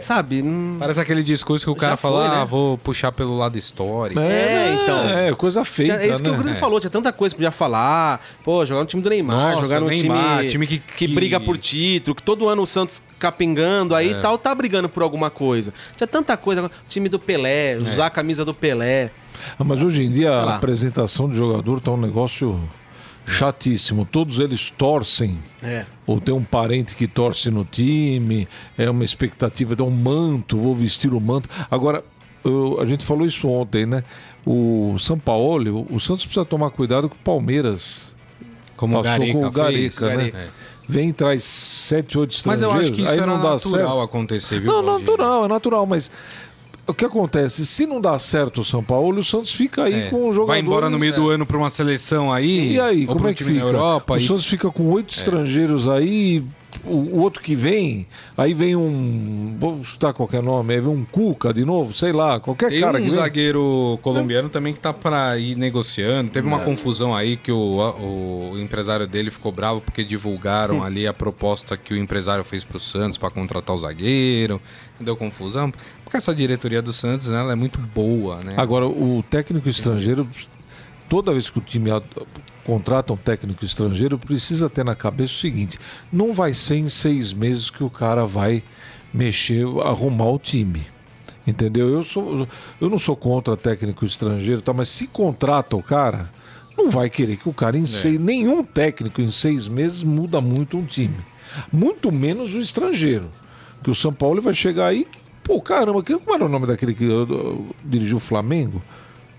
[0.00, 0.42] Sabe?
[0.42, 2.36] Hum, Parece aquele discurso que o cara fala: né?
[2.40, 4.20] ah, vou puxar pelo lado histórico.
[4.20, 5.08] É, então.
[5.08, 6.38] É, coisa feita, é isso que o né?
[6.38, 6.58] Grilo É.
[6.58, 8.20] falou, tinha tanta coisa que podia falar.
[8.42, 11.14] Pô, jogar no time do Neymar, Nossa, jogar no Neymar, time, time que- que, que-
[11.14, 15.02] briga por título, que todo ano o Santos capengando aí e tal, tá brigando por
[15.02, 15.72] alguma coisa.
[15.96, 16.70] Tinha tanta coisa.
[16.88, 19.10] Time do Pelé, usar a camisa do Pelé.
[19.58, 22.60] Ah, Mas hoje em dia a apresentação de jogador tá um negócio
[23.26, 24.04] chatíssimo.
[24.10, 25.38] Todos eles torcem.
[25.62, 25.86] É.
[26.06, 30.74] Ou tem um parente que torce no time, é uma expectativa de um manto, vou
[30.74, 31.48] vestir o manto.
[31.70, 32.04] Agora,
[32.44, 34.04] eu- a gente falou isso ontem, né?
[34.46, 38.12] O São Paulo, o, o Santos precisa tomar cuidado com o Palmeiras.
[38.76, 39.98] Como o Passou Gareca com o fez.
[39.98, 40.32] Gareca, né?
[40.44, 40.48] É.
[40.86, 42.74] Vem, traz sete, oito Mas estrangeiros.
[42.74, 44.00] eu acho que isso aí era não dá natural certo.
[44.02, 44.70] acontecer, viu?
[44.70, 45.06] Não, Valdir?
[45.06, 46.10] natural, é natural, mas
[46.86, 47.64] o que acontece?
[47.66, 50.10] Se não dá certo o São Paulo, o Santos fica aí É.
[50.10, 50.46] com o jogador.
[50.46, 52.72] Vai embora no meio do ano pra uma seleção aí.
[52.74, 53.58] E aí, ou como é que fica?
[53.60, 54.14] Europa.
[54.14, 56.42] o e- Santos fica com oito estrangeiros aí,
[56.84, 58.06] o, outro que vem,
[58.36, 59.56] aí vem um.
[59.58, 62.98] Vou chutar qualquer nome, aí vem um Cuca de novo, sei lá, qualquer Tem cara
[62.98, 63.18] um que vem.
[63.18, 66.30] zagueiro colombiano também que tá pra ir negociando.
[66.30, 71.12] Teve uma confusão aí que o, o empresário dele ficou bravo porque divulgaram ali a
[71.12, 74.60] proposta que o empresário fez pro Santos pra contratar o zagueiro.
[75.00, 75.72] Deu confusão.
[76.04, 78.54] Porque essa diretoria do Santos, né, ela é muito boa, né?
[78.56, 80.28] Agora, o técnico estrangeiro,
[81.14, 81.90] toda vez que o time
[82.64, 85.78] contrata um técnico estrangeiro, precisa ter na cabeça o seguinte:
[86.12, 88.64] não vai ser em seis meses que o cara vai
[89.12, 90.84] mexer, arrumar o time.
[91.46, 91.88] Entendeu?
[91.88, 92.48] Eu, sou,
[92.80, 94.72] eu não sou contra técnico estrangeiro, tá?
[94.72, 96.28] mas se contrata o cara,
[96.76, 98.18] não vai querer que o cara em seis.
[98.18, 101.18] Nenhum técnico em seis meses muda muito um time.
[101.72, 103.30] Muito menos o estrangeiro.
[103.84, 105.06] Que o São Paulo vai chegar aí.
[105.44, 107.06] Pô, caramba, como era o nome daquele que
[107.84, 108.82] dirigiu o Flamengo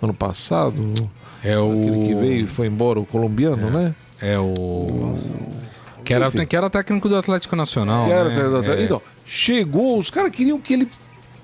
[0.01, 1.09] ano passado?
[1.45, 1.71] É o.
[1.71, 3.93] Aquele que veio e foi embora, o colombiano, né?
[4.21, 5.13] É o.
[6.03, 6.45] Que era, Enfim.
[6.45, 8.05] que era técnico do Atlético Nacional.
[8.05, 8.29] Que era-
[8.61, 8.75] né?
[8.79, 8.83] É.
[8.83, 10.87] Então, chegou, os caras queriam que ele.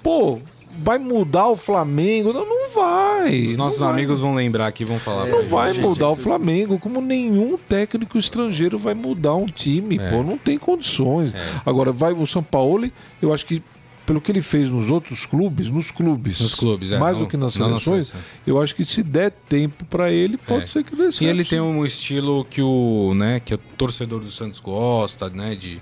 [0.04, 0.40] Pô,
[0.78, 2.32] vai mudar o Flamengo.
[2.32, 3.48] Não, não vai.
[3.48, 3.90] Os nossos vai.
[3.92, 5.26] amigos vão lembrar aqui, vão falar.
[5.26, 6.16] Não vai gente, mudar é o.
[6.16, 10.10] Flamengo, como nenhum técnico estrangeiro vai mudar um time, É.
[10.12, 11.34] pô, não tem condições.
[11.66, 12.88] Agora, vai o São Paulo,
[13.22, 13.62] eu acho que
[14.06, 17.30] pelo que ele fez nos outros clubes, nos clubes, Nos clubes, é, mais não- do
[17.30, 18.12] que nas seleções,
[18.46, 20.68] eu acho que se der tempo pra ele, pode É.
[20.68, 21.30] ser que dê E certo.
[21.30, 25.80] ele tem um estilo que o, né, que o torcedor do Santos gosta, né, de,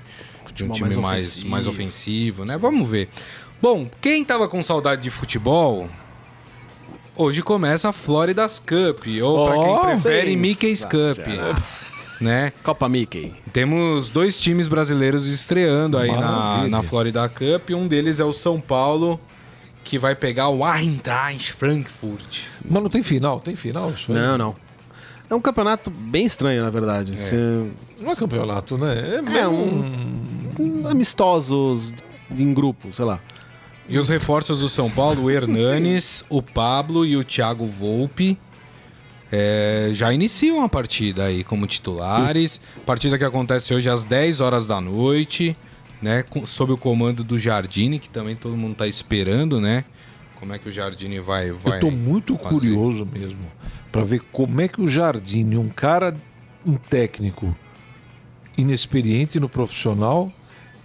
[0.53, 1.49] de um time mais mais, ofensivo.
[1.49, 2.57] mais ofensivo, né?
[2.57, 3.09] Vamos ver.
[3.61, 5.89] Bom, quem tava com saudade de futebol,
[7.15, 11.17] hoje começa a Florida's Cup, ou pra quem Oh, prefere, Mickey's Cup.
[12.19, 12.51] Né?
[12.63, 13.33] Copa Mickey.
[13.53, 16.69] Temos dois times brasileiros estreando aí na, Maravilha.
[16.69, 17.69] na Florida Cup.
[17.71, 19.19] Um deles é o São Paulo,
[19.83, 22.43] que vai pegar o Eintracht Frankfurt.
[22.63, 23.93] Mas não tem final, tem final?
[24.07, 24.55] Não, não.
[25.29, 27.17] É um campeonato bem estranho, na verdade.
[27.17, 27.67] Você-
[28.01, 28.97] Não é campeonato, né?
[28.97, 29.55] É, É mesmo
[30.59, 30.87] um...
[30.87, 31.93] Amistosos
[32.31, 33.19] em grupo, sei lá.
[33.87, 38.37] E os reforços do São Paulo, o Hernanes, o Pablo e o Thiago Volpe.
[39.31, 42.59] É, já iniciam a partida aí como titulares.
[42.85, 45.55] Partida que acontece hoje às 10 horas da noite,
[46.01, 46.23] né?
[46.23, 49.83] com- sob o comando do Jardine, que também todo mundo tá esperando, né?
[50.39, 51.51] Como é que o Jardine vai.
[51.51, 52.49] vai Eu tô muito fazer.
[52.49, 53.39] curioso mesmo
[53.91, 56.15] pra ver como é que o Jardine, um cara,
[56.65, 57.55] um técnico
[58.57, 60.31] inexperiente no profissional,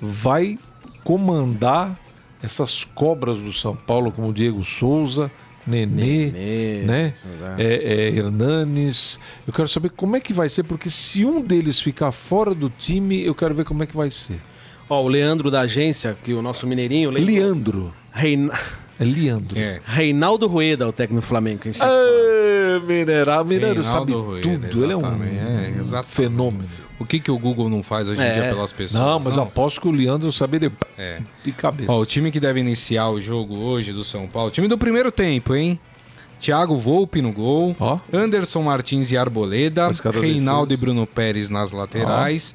[0.00, 0.58] vai
[1.02, 1.98] comandar
[2.42, 5.30] essas cobras do São Paulo, como Diego Souza,
[5.66, 7.14] Nenê, Nenê, né?
[7.58, 9.18] É, é, Hernanes.
[9.46, 12.68] Eu quero saber como é que vai ser, porque se um deles ficar fora do
[12.68, 14.40] time, eu quero ver como é que vai ser.
[14.88, 17.10] Ó, o Leandro da agência, que o nosso mineirinho...
[17.10, 17.20] Le...
[17.20, 17.94] Leandro.
[18.12, 18.52] Reina...
[19.00, 19.58] É Leandro.
[19.58, 19.80] É.
[19.84, 21.60] Reinaldo Rueda, o técnico do Flamengo.
[21.60, 21.84] Que a gente...
[21.84, 24.84] É, Mineral, Mineiro sabe Rueda, tudo.
[24.84, 25.00] Ele é um
[25.88, 26.30] exatamente, exatamente.
[26.36, 26.68] fenômeno.
[26.98, 28.32] O que, que o Google não faz hoje em É.
[28.34, 29.02] dia pelas pessoas?
[29.02, 31.20] Não, mas aposto que o Leandro sabe de, É.
[31.44, 31.90] de cabeça.
[31.90, 35.10] Ó, o time que deve iniciar o jogo hoje do São Paulo, time do primeiro
[35.10, 35.78] tempo, hein?
[36.40, 37.98] Thiago Volpe no gol, Ó.
[38.12, 42.54] Anderson Martins e Arboleda, Reinaldo e Bruno Pérez nas laterais.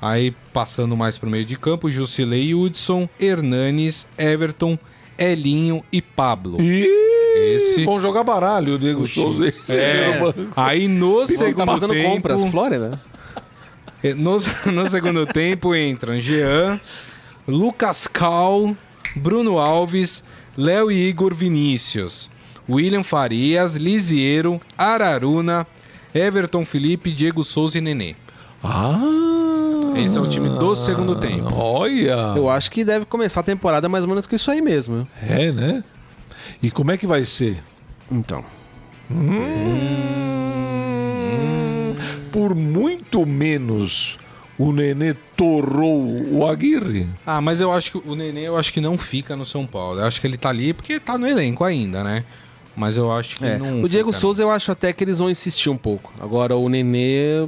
[0.00, 4.78] Aí passando mais pro meio de campo, Jusilei Hudson, Hernanes, Everton,
[5.18, 6.60] Elinho e Pablo.
[6.62, 6.86] Ih,
[7.56, 9.52] Esse- vão jogar baralho, o Diego Souza.
[9.70, 10.12] É,
[10.56, 13.00] aí no Você segundo tá fazendo tempo, compras, Flórida?
[14.02, 14.38] É, No,
[14.72, 16.80] no segundo tempo entram Jean,
[17.46, 18.76] Lucas Cal,
[19.16, 20.22] Bruno Alves,
[20.56, 22.30] Léo e Igor Vinícius,
[22.68, 25.66] William Farias, Lisiero, Araruna,
[26.14, 28.14] Everton Felipe, Diego Souza e Nenê.
[28.62, 28.98] Ah,
[29.96, 31.52] Esse é o time do segundo tempo.
[31.54, 32.34] olha.
[32.36, 35.06] Eu acho que deve começar a temporada mais ou menos com isso aí mesmo.
[35.28, 35.82] É, né?
[36.62, 37.62] E como é que vai ser?
[38.10, 38.44] Então.
[42.32, 44.18] Por muito menos
[44.58, 47.06] o Nenê torrou o Aguirre.
[47.24, 50.00] Ah, mas eu acho que o Nenê eu acho que não fica no São Paulo.
[50.00, 52.24] Eu acho que ele tá ali porque tá no elenco ainda, né?
[52.76, 53.58] Mas eu acho que É.
[53.58, 53.82] não.
[53.82, 56.12] O Diego fica, Souza eu acho até que eles vão insistir um pouco.
[56.20, 57.46] Agora o Nenê,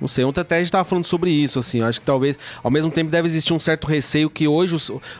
[0.00, 1.80] não sei, ontem até a gente tava falando sobre isso, assim.
[1.80, 4.76] Eu acho que talvez, ao mesmo tempo, deve existir um certo receio que hoje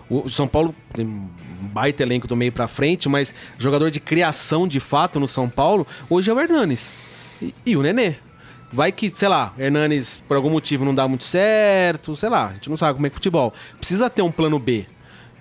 [0.08, 1.28] o, o São Paulo tem
[1.60, 5.86] baita elenco do meio pra frente, mas jogador de criação de fato no São Paulo,
[6.08, 6.94] hoje é o Hernanes.
[7.42, 8.14] E, e o Nenê.
[8.72, 12.52] Vai que, sei lá, Hernanes por algum motivo não dá muito certo, sei lá, a
[12.52, 13.52] gente não sabe como é que é futebol.
[13.78, 14.86] Precisa ter um plano B.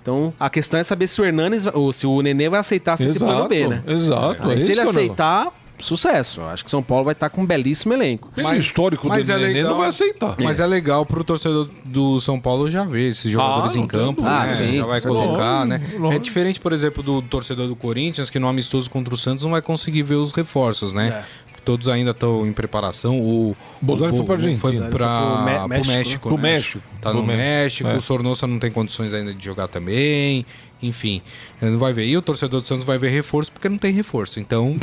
[0.01, 3.19] Então, a questão é saber se o Hernanes, ou se o Nenê vai aceitar esse
[3.19, 3.83] plano B, né?
[3.85, 4.49] Exato.
[4.49, 5.47] Aí, é se ele aceitar,
[5.85, 6.41] sucesso.
[6.41, 8.29] Acho que São Paulo vai estar com um belíssimo elenco.
[8.35, 9.71] Pelo Mas- histórico mas do é Nenê, legal.
[9.71, 10.35] não vai aceitar.
[10.43, 14.21] Mas é legal pro torcedor do São Paulo já ver esses jogadores Ah, em campo,
[14.21, 14.29] né?
[14.31, 15.81] Ah, sim, já vai colocar, né?
[16.13, 19.51] É diferente, por exemplo, do torcedor do Corinthians, que no amistoso contra o Santos não
[19.51, 21.23] vai conseguir ver os reforços, né?
[21.65, 23.19] Todos ainda estão em preparação.
[23.19, 24.59] O Bolsonaro o- foi Argentina.
[24.59, 26.29] Foi Me- pro México.
[26.29, 26.41] Pro né?
[26.53, 26.83] México.
[27.01, 27.89] Tá Pro no Mé- México.
[27.89, 27.95] é.
[27.95, 30.45] O Sornosa não tem condições ainda de jogar também.
[30.81, 31.21] Enfim,
[31.61, 32.05] não vai ver.
[32.05, 34.39] E o torcedor do Santos vai ver reforço porque não tem reforço.
[34.39, 34.77] Então.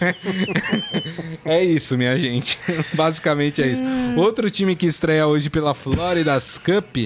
[1.44, 2.58] é isso, minha gente.
[2.94, 3.82] Basicamente é isso.
[4.16, 6.96] Outro time que estreia hoje pela Florida's Cup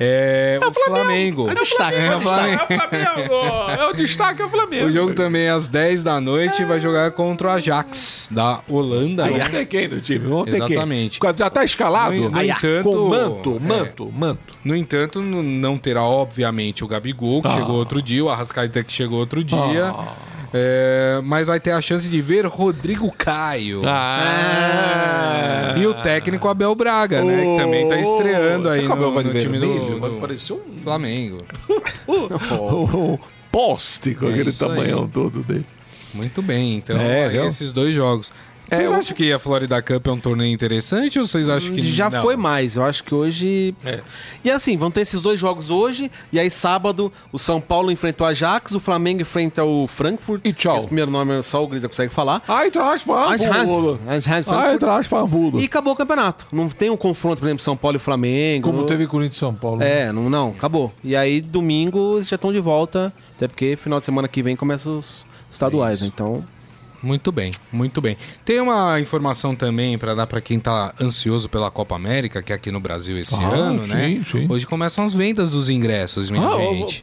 [0.00, 1.50] é, o Flamengo.
[1.50, 2.76] É destaque, É, é o destaque.
[2.76, 3.34] Flamengo.
[3.78, 4.86] É o destaque é o Flamengo.
[4.86, 9.24] O jogo também é às 10 da noite vai jogar contra o Ajax da Holanda.
[9.24, 10.18] Aí vamos ter quem no time?
[10.20, 11.18] Vamos ter Exatamente.
[11.20, 11.30] quem?
[11.36, 12.14] Já tá escalado?
[12.14, 13.66] No- no entanto, Com manto, é.
[13.66, 14.58] manto, manto.
[14.64, 17.52] No entanto, não terá, obviamente, o Gabigol, que Ah.
[17.52, 19.86] chegou outro dia, o Arrascaeta, que chegou outro dia.
[19.96, 20.14] Ah.
[20.52, 23.82] É, mas vai ter a chance de ver Rodrigo Caio.
[23.84, 25.74] Ah.
[25.76, 27.42] E o técnico Abel Braga, né?
[27.44, 30.00] Que também tá estreando aí no, no time vermelho?
[30.00, 31.36] do, do parecer um, Flamengo.
[32.08, 33.18] um
[33.52, 34.70] poste com É aquele isso aí.
[34.70, 35.66] tamanhão todo dele.
[36.14, 38.32] Muito bem, então É, esses dois jogos.
[38.70, 41.74] Vocês É, o- acham que a Florida Cup é um torneio interessante ou vocês acham
[41.74, 42.20] que Já não?
[42.22, 43.74] foi mais, eu acho que hoje.
[43.84, 44.00] É.
[44.44, 48.26] E assim, vão ter esses dois jogos hoje, e aí sábado o São Paulo enfrentou
[48.26, 50.42] a Ajax, o Flamengo enfrenta o Frankfurt.
[50.44, 50.76] E tchau.
[50.76, 52.42] Esse primeiro nome só o Grisa consegue falar.
[52.48, 53.32] Eintracht Frankfurt.
[53.32, 54.70] Eintracht Frankfurt.
[54.72, 55.62] Eintracht Frankfurt.
[55.62, 56.46] E acabou o campeonato.
[56.52, 58.70] Não tem um confronto, por exemplo, São Paulo e Flamengo.
[58.70, 59.82] Como teve Corinthians e São Paulo.
[59.82, 60.92] É, não, não, acabou.
[61.02, 63.12] E aí, domingo, eles já estão de volta.
[63.36, 66.04] Até porque final de semana que vem começam os estaduais, Isso.
[66.04, 66.10] né?
[66.14, 66.44] Então.
[67.02, 68.16] Muito bem, muito bem.
[68.44, 72.56] Tem uma informação também para dar para quem tá ansioso pela Copa América, que é
[72.56, 74.24] aqui no Brasil esse Ah, ano, sim, né?
[74.30, 74.46] sim.
[74.48, 77.02] Hoje começam as vendas dos ingressos, minha Ah, gente.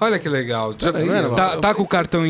[0.00, 0.74] Olha que legal.
[0.78, 2.22] Já Peraí, tá, eu- tá, tá com o cartão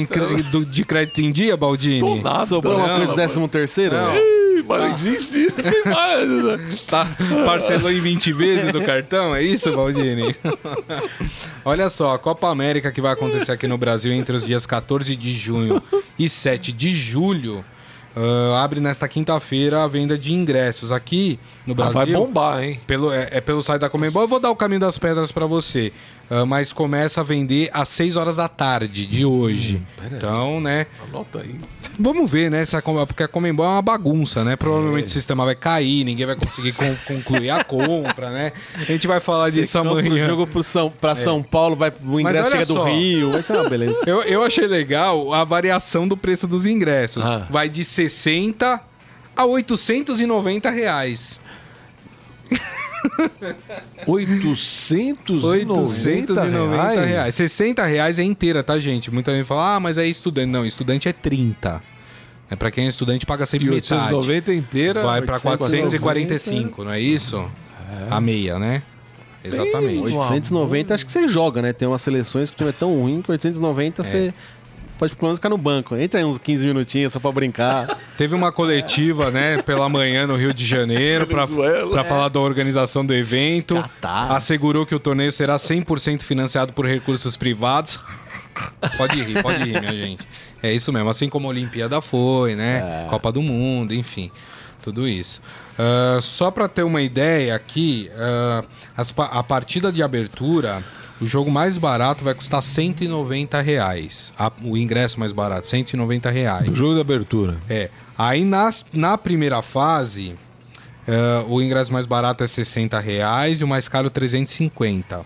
[0.71, 2.01] de crédito em dia, Baldini?
[2.01, 2.47] Tô nada.
[2.47, 3.97] Sobrou uma Não, coisa do não, 13 terceiro?
[3.97, 4.40] Não.
[4.77, 5.63] Ih, mas existe.
[5.63, 6.77] Né?
[6.87, 7.07] Tá,
[7.45, 10.35] parcelou em 20 vezes o cartão, é isso, Baldini?
[11.65, 15.15] Olha só, a Copa América que vai acontecer aqui no Brasil entre os dias 14
[15.17, 15.83] de junho
[16.19, 17.65] e 7 de julho.
[18.17, 20.91] ah, abre nesta quinta-feira a venda de ingressos.
[20.91, 21.95] Aqui no Ah, Brasil.
[21.95, 22.81] vai bombar, hein?
[22.87, 24.23] Pelo, é, é pelo site da Comembol.
[24.23, 25.93] Eu vou dar o caminho das pedras pra você.
[26.31, 29.83] Ah, mas começa a vender às 6 horas da tarde de hoje.
[30.13, 30.87] então, né?
[31.09, 31.57] Anota aí.
[31.99, 32.63] Vamos ver, né?
[33.07, 34.55] Porque a Comembol é uma bagunça, né?
[34.57, 38.53] Provavelmente o sistema vai cair, ninguém vai conseguir con- concluir a compra, né?
[38.77, 40.27] A gente vai falar disso Secão pro amanhã.
[40.27, 42.85] jogo pro São, pra São Paulo, vai, o ingresso chega do só.
[42.85, 43.33] Rio.
[43.33, 44.01] Vai ser uma beleza.
[44.07, 47.25] Eu, eu achei legal a variação do preço dos ingressos.
[47.25, 47.47] Ah.
[47.51, 48.81] Vai de 60
[49.37, 51.41] a 890 reais.
[54.07, 57.09] 890 890 reais.
[57.09, 57.35] reais.
[57.35, 59.11] 60 reais é inteira, tá, gente?
[59.11, 60.49] Muita gente fala, ah, mas é estudante.
[60.49, 61.83] Não, estudante é 30.
[62.51, 64.15] É pra quem é estudante, paga sempre E metade.
[64.15, 65.03] 890 inteira.
[65.03, 67.49] Vai pra 890, 445, não é isso?
[68.11, 68.83] A meia, né?
[69.43, 70.03] Exatamente.
[70.03, 71.73] Bem, 890, acho que você joga, né?
[71.73, 74.35] Tem umas seleções que o time é tão ruim que 890 você
[75.01, 75.97] pode pelo menos ficar no banco.
[75.97, 77.99] Entra aí uns 15 minutinhos só pra brincar.
[78.19, 83.05] Teve uma coletiva, né, pela manhã no Rio de Janeiro pra, pra falar da organização
[83.05, 83.77] do evento.
[83.77, 84.33] Catar.
[84.37, 87.99] Assegurou que o torneio será 100% financiado por recursos privados.
[88.99, 90.27] Pode rir, pode rir, minha gente.
[90.63, 93.07] É isso mesmo, assim como a Olimpíada foi, né?
[93.09, 94.31] Copa do Mundo, enfim,
[94.83, 95.41] tudo isso.
[95.79, 98.63] Ah, só para ter uma ideia aqui, ah,
[98.95, 100.85] as a partida de abertura,
[101.21, 104.33] o jogo mais barato vai custar 190 reais.
[104.39, 106.71] A- o ingresso mais barato, 190 reais.
[106.71, 107.59] O jogo de abertura.
[107.69, 107.91] É.
[108.17, 110.35] Aí nas, na primeira fase,
[111.07, 115.21] eh, o ingresso mais barato é 60 reais e o mais caro 350.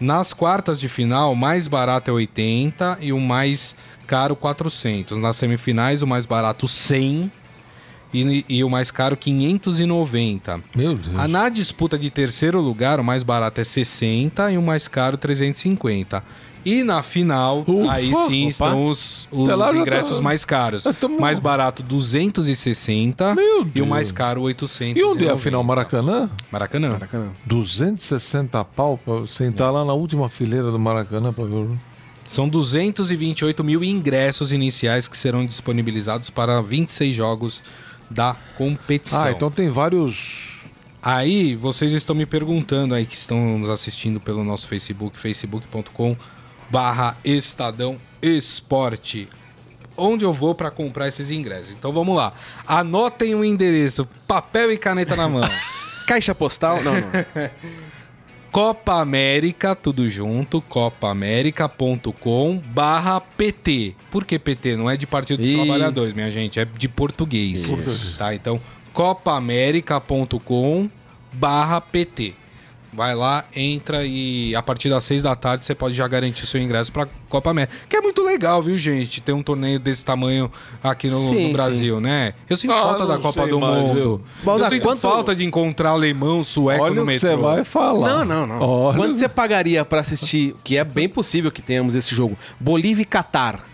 [0.00, 5.18] Nas quartas de final, o mais barato é 80 e o mais caro 400.
[5.18, 7.30] Nas semifinais, o mais barato 100
[8.12, 10.60] e, e o mais caro 590.
[10.76, 11.14] Meu Deus.
[11.16, 15.16] Ah, na disputa de terceiro lugar, o mais barato é 60 e o mais caro
[15.16, 16.22] 350.
[16.64, 18.48] E na final, Ufa, aí sim opa.
[18.50, 20.84] estão os, os ingressos tá- mais caros.
[20.84, 23.88] já tamo- Mais barato 260 Meu e o Deus.
[23.88, 24.96] mais caro 800.
[25.00, 25.64] E onde é a final?
[25.64, 26.30] Maracanã?
[26.52, 26.90] Maracanã.
[26.90, 27.30] Maracanã.
[27.46, 31.78] 260 pau pra sentar lá na última fileira do Maracanã pra ver o.
[32.28, 37.60] São 228 mil ingressos iniciais que serão disponibilizados para 26 jogos
[38.12, 39.24] da competição.
[39.24, 40.60] Ah, então tem vários.
[41.02, 46.16] Aí, vocês estão me perguntando aí que estão nos assistindo pelo nosso Facebook, facebook.com
[46.70, 49.28] barra Estadão Esporte.
[49.96, 51.70] Onde eu vou para comprar esses ingressos?
[51.70, 52.32] Então vamos lá.
[52.66, 55.48] Anotem o endereço, papel e caneta na mão.
[56.06, 56.82] Caixa postal?
[56.82, 57.00] Não, não.
[58.52, 63.94] Copa América, tudo junto, copaamerica.com barra PT.
[64.10, 64.76] Por que PT?
[64.76, 65.54] Não é de Partido dos Ih.
[65.54, 67.72] Trabalhadores, minha gente, é de português.
[68.18, 68.34] Tá?
[68.34, 68.60] Então,
[68.92, 70.90] copaamerica.com
[71.32, 72.34] barra PT.
[72.94, 76.60] Vai lá, entra e a partir das seis da tarde você pode já garantir seu
[76.60, 77.74] ingresso pra Copa América.
[77.88, 79.22] Que é muito legal, viu, gente?
[79.22, 80.52] Ter um torneio desse tamanho
[80.82, 82.34] aqui no, Sim, no Brasil, né?
[82.50, 83.94] Eu sinto Ah, falta da Copa do mais, Mundo.
[83.94, 84.20] viu?
[84.58, 87.30] Eu sinto quanto- falta de encontrar alemão, sueco Olha no metrô.
[87.30, 88.08] você vai falar.
[88.10, 88.60] Não, não, não.
[88.60, 88.98] Olha...
[88.98, 93.06] Quanto você pagaria pra assistir, que é bem possível que tenhamos esse jogo, Bolívia e
[93.06, 93.71] Catar?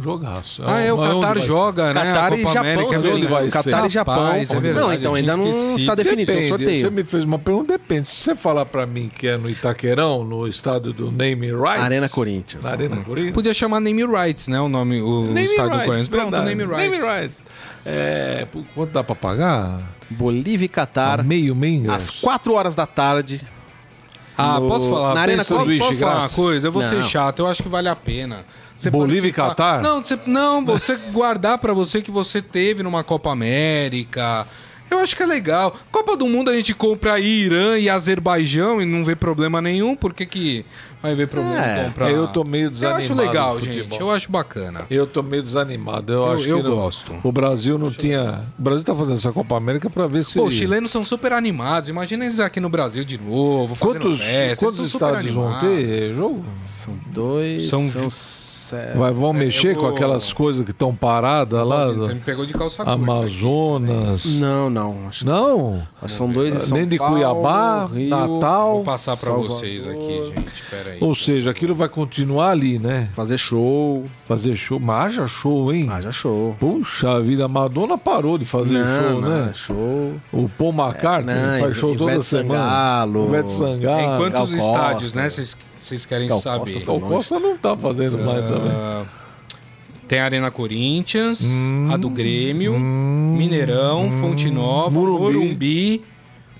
[0.00, 0.62] Jogaço.
[0.64, 1.46] Ah, é, o Qatar ser?
[1.46, 2.02] joga, né?
[2.02, 3.50] Catar A e Japão, América, é onde vai ser?
[3.50, 4.32] Catar e Japão.
[4.32, 6.80] É verdade, não, então ainda não está definido, é um sorteio.
[6.80, 8.08] Você me fez uma pergunta, depende.
[8.08, 11.82] Se você falar pra mim que é no Itaquerão, no estádio do Name Rights...
[11.84, 12.64] Arena Corinthians.
[12.64, 13.34] Na Arena Corinthians...
[13.34, 14.58] Podia chamar Name Rights, né?
[14.60, 16.08] O nome, o Name estádio do Corinthians.
[16.08, 16.54] Pronto, verdade.
[16.54, 17.02] Name Rights.
[17.02, 17.42] Name Rights.
[17.84, 19.80] É, por quanto dá pra pagar?
[20.08, 22.20] Bolívia e Catar, meio, meio às ingresso.
[22.22, 23.46] 4 horas da tarde.
[24.38, 25.14] Ah, No- posso falar?
[25.14, 26.68] na Arena Posso- Corinthians Posso falar uma coisa?
[26.68, 27.02] Eu vou ser Não.
[27.02, 28.44] chato, eu acho que vale a pena.
[28.82, 29.80] Você Bolívia e Catar?
[29.82, 34.46] Não, você, não, você guardar pra você que você teve numa Copa América.
[34.90, 35.74] Eu acho que é legal.
[35.90, 39.96] Copa do Mundo a gente compra Irã e Azerbaijão e não vê problema nenhum.
[39.96, 40.66] Por que, que
[41.02, 42.10] vai ver problema É, comprar?
[42.10, 43.98] eu tô meio Eu desanimado acho legal, gente.
[43.98, 44.82] Eu acho bacana.
[44.90, 46.12] Eu tô meio desanimado.
[46.12, 47.14] Eu, Eu- acho eu que não- gosto.
[47.24, 48.42] O Brasil não tinha.
[48.58, 50.38] O Brasil tá fazendo essa Copa América pra ver se.
[50.38, 51.88] Pô, os chilenos são super animados.
[51.88, 54.66] Imagina eles aqui no Brasil de novo, Quantos, festa.
[54.66, 56.44] quantos estádios vão ter jogo?
[56.66, 57.66] São dois.
[57.66, 58.10] São São,
[58.76, 58.98] vi- sete.
[58.98, 61.88] Vai, vão mexer eu com vou- aquelas coisas que estão paradas lá?
[61.92, 62.92] Você me pegou de calça curta.
[62.92, 64.38] Amazonas.
[64.40, 65.08] Não, não.
[65.08, 65.82] Acho Não?
[66.00, 68.74] que são dois em São Nem de Paulo, Cuiabá, Rio, Natal.
[68.76, 69.50] Vou passar pra Salvador.
[69.50, 70.62] vocês aqui, gente.
[70.70, 70.98] Pera aí.
[71.00, 73.08] Ou seja, aquilo vai continuar ali, né?
[73.14, 74.04] Fazer show.
[74.28, 74.78] Fazer show.
[74.80, 75.88] Mas haja show, hein?
[75.90, 76.56] Ah, já show.
[76.58, 79.48] Puxa vida, a Madonna parou de fazer show, né?
[79.50, 80.12] é show.
[80.32, 82.60] O Paul McCartney não, faz show toda Ivete semana.
[82.62, 83.24] Sangalo.
[83.28, 84.00] Ivete Sangalo.
[84.00, 85.20] Em quantos Gal estádios, Costa.
[85.22, 85.30] né?
[85.30, 86.74] Vocês- Vocês querem Gal saber.
[86.74, 88.72] Costa O Costa não tá fazendo mais também.
[90.08, 91.42] Tem a Arena Corinthians,
[91.92, 95.22] a do Grêmio, Mineirão, Fonte Nova, Morumbi.
[95.38, 96.04] Morumbi.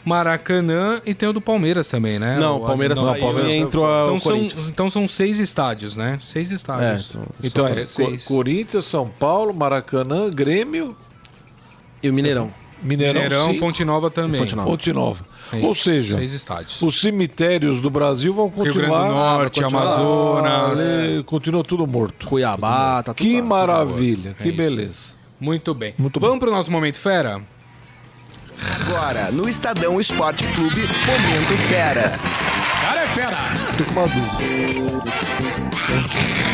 [0.05, 2.37] Maracanã e tem o do Palmeiras também, né?
[2.37, 5.39] Não, O- Palmeiras não, saiu Palmeiras e saiu entrou Então o são, então são seis
[5.39, 6.17] estádios, né?
[6.21, 7.15] Seis estádios.
[7.15, 8.25] É, Então é São Co- seis.
[8.25, 10.97] Corinthians, São Paulo, Maracanã, Grêmio,
[12.03, 12.51] E o Mineirão.
[12.83, 14.41] Mineirão, Mineirão, Fonte Nova também.
[14.41, 14.69] Fonte Nova.
[14.71, 15.25] Fonte Nova.
[15.53, 16.81] É Ou isso, seja, seis estádios.
[16.83, 19.09] os cemitérios do Brasil vão Rio Grande do continuar.
[19.09, 20.81] Norte, continuar- Amazonas.
[20.81, 22.27] Ali, continua tudo morto.
[22.27, 23.47] Cuiabá, tá tudo Que lá.
[23.47, 24.57] maravilha, que isso.
[24.57, 24.99] beleza.
[25.39, 25.95] Muito bem.
[25.99, 27.41] Muito Vamos pro nosso momento fera?
[28.87, 32.19] Agora, no Estadão Esporte Clube, Momento Fera.
[32.19, 35.03] Tô com uma dúvida.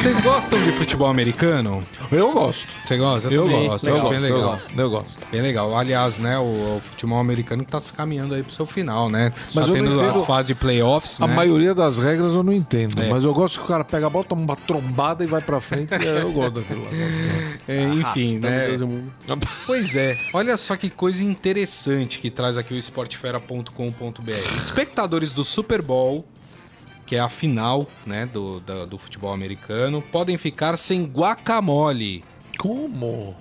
[0.00, 1.82] Vocês gostam de futebol americano?
[2.10, 2.66] Eu gosto.
[2.86, 3.28] Você gosta?
[3.28, 4.42] Eu também gosto, Eu eu bem eu legal.
[4.42, 5.12] gosto, eu gosto.
[5.30, 5.76] Bem legal.
[5.76, 9.32] Aliás, né, o, o futebol americano que tá se caminhando aí pro seu final, né?
[9.54, 11.34] Mas tá eu não tendo entendo- as fases de playoffs, A né?
[11.34, 13.10] maioria das regras eu não entendo, É.
[13.10, 15.60] mas eu gosto que o cara pega a bola, toma uma trombada e vai pra
[15.60, 15.90] frente.
[15.92, 16.90] eu gosto daquilo lá.
[17.68, 18.68] É, enfim, né?
[18.78, 19.12] Mundo.
[19.66, 20.16] Pois é.
[20.32, 24.30] Olha só que coisa interessante que traz aqui o esportefera.com.br.
[24.56, 26.26] Espectadores do Super Bowl,
[27.08, 32.22] que é a final, né, do, da- do futebol americano, podem ficar sem guacamole.
[32.58, 33.34] Como?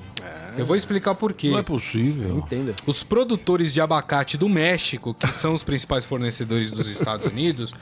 [0.58, 1.50] Eu vou explicar por quê.
[1.50, 2.38] Não é possível.
[2.38, 2.74] Entenda.
[2.86, 7.74] Os produtores de abacate do México, que são os principais fornecedores dos Estados Unidos,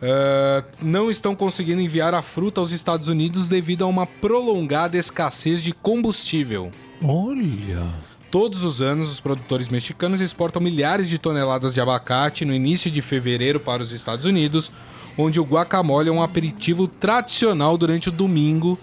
[0.00, 5.62] eh, não estão conseguindo enviar a fruta aos Estados Unidos devido a uma prolongada escassez
[5.62, 6.70] de combustível.
[7.02, 7.86] Olha.
[8.30, 13.02] Todos os anos, os produtores mexicanos exportam milhares de toneladas de abacate no início de
[13.02, 14.70] fevereiro para os Estados Unidos,
[15.16, 18.78] onde o guacamole é um aperitivo tradicional durante o domingo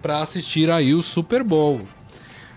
[0.00, 1.80] para assistir aí o Super Bowl.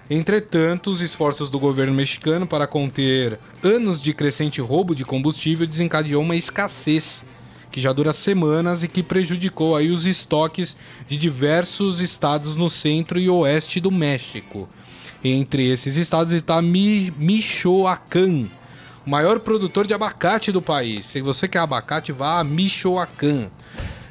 [0.10, 6.22] Entretanto, os esforços do governo mexicano para conter anos de crescente roubo de combustível desencadeou
[6.22, 7.26] uma escassez
[7.72, 10.78] que já dura semanas e que prejudicou aí os estoques
[11.10, 14.70] de diversos estados no centro e oeste do México.
[15.22, 18.46] Entre esses estados está Mi Michoacán,
[19.06, 21.06] o maior produtor de abacate do país.
[21.06, 23.48] Se você quer abacate, vá a Michoacán.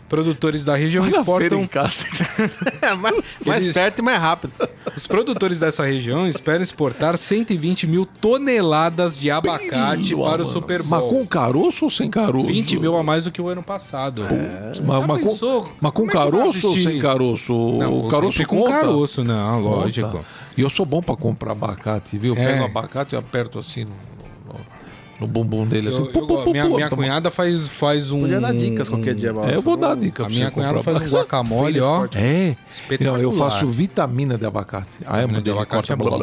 [0.07, 2.05] Produtores da região exportam casa.
[2.83, 4.53] É, mais, mais Eles- perto e mais rápido.
[4.95, 11.01] Os produtores dessa região esperam exportar 120 mil toneladas de abacate para o Super Bowl.
[11.01, 12.47] Mas com caroço ou sem caroço?
[12.47, 14.23] 20 mil a mais do que o ano passado.
[14.23, 17.53] Mas, Já mas com, mas com é caroço ou sem caroço?
[17.79, 18.71] Não, o caroço com conta?
[18.71, 20.09] caroço, não, lógico.
[20.11, 20.25] Conta.
[20.57, 22.35] E eu sou bom pra comprar abacate, viu?
[22.37, 22.53] Eu É.
[22.53, 23.91] pego abacate e aperto assim no,
[25.21, 25.89] no, bumbum dele.
[25.89, 26.45] Assim, Eu- pu, eu pu, gosto.
[26.45, 28.21] pu, minha pu, minha cunhada faz, faz um.
[28.21, 29.51] Podia dar dicas qualquer dia, Mauro.
[29.51, 32.07] É, eu vou dar dica A minha cunhada faz um guacamole, ó.
[32.15, 33.13] É, Espetacular.
[33.17, 34.89] não, eu faço vitamina de abacate.
[35.07, 36.19] Ah, é de abacate é bom.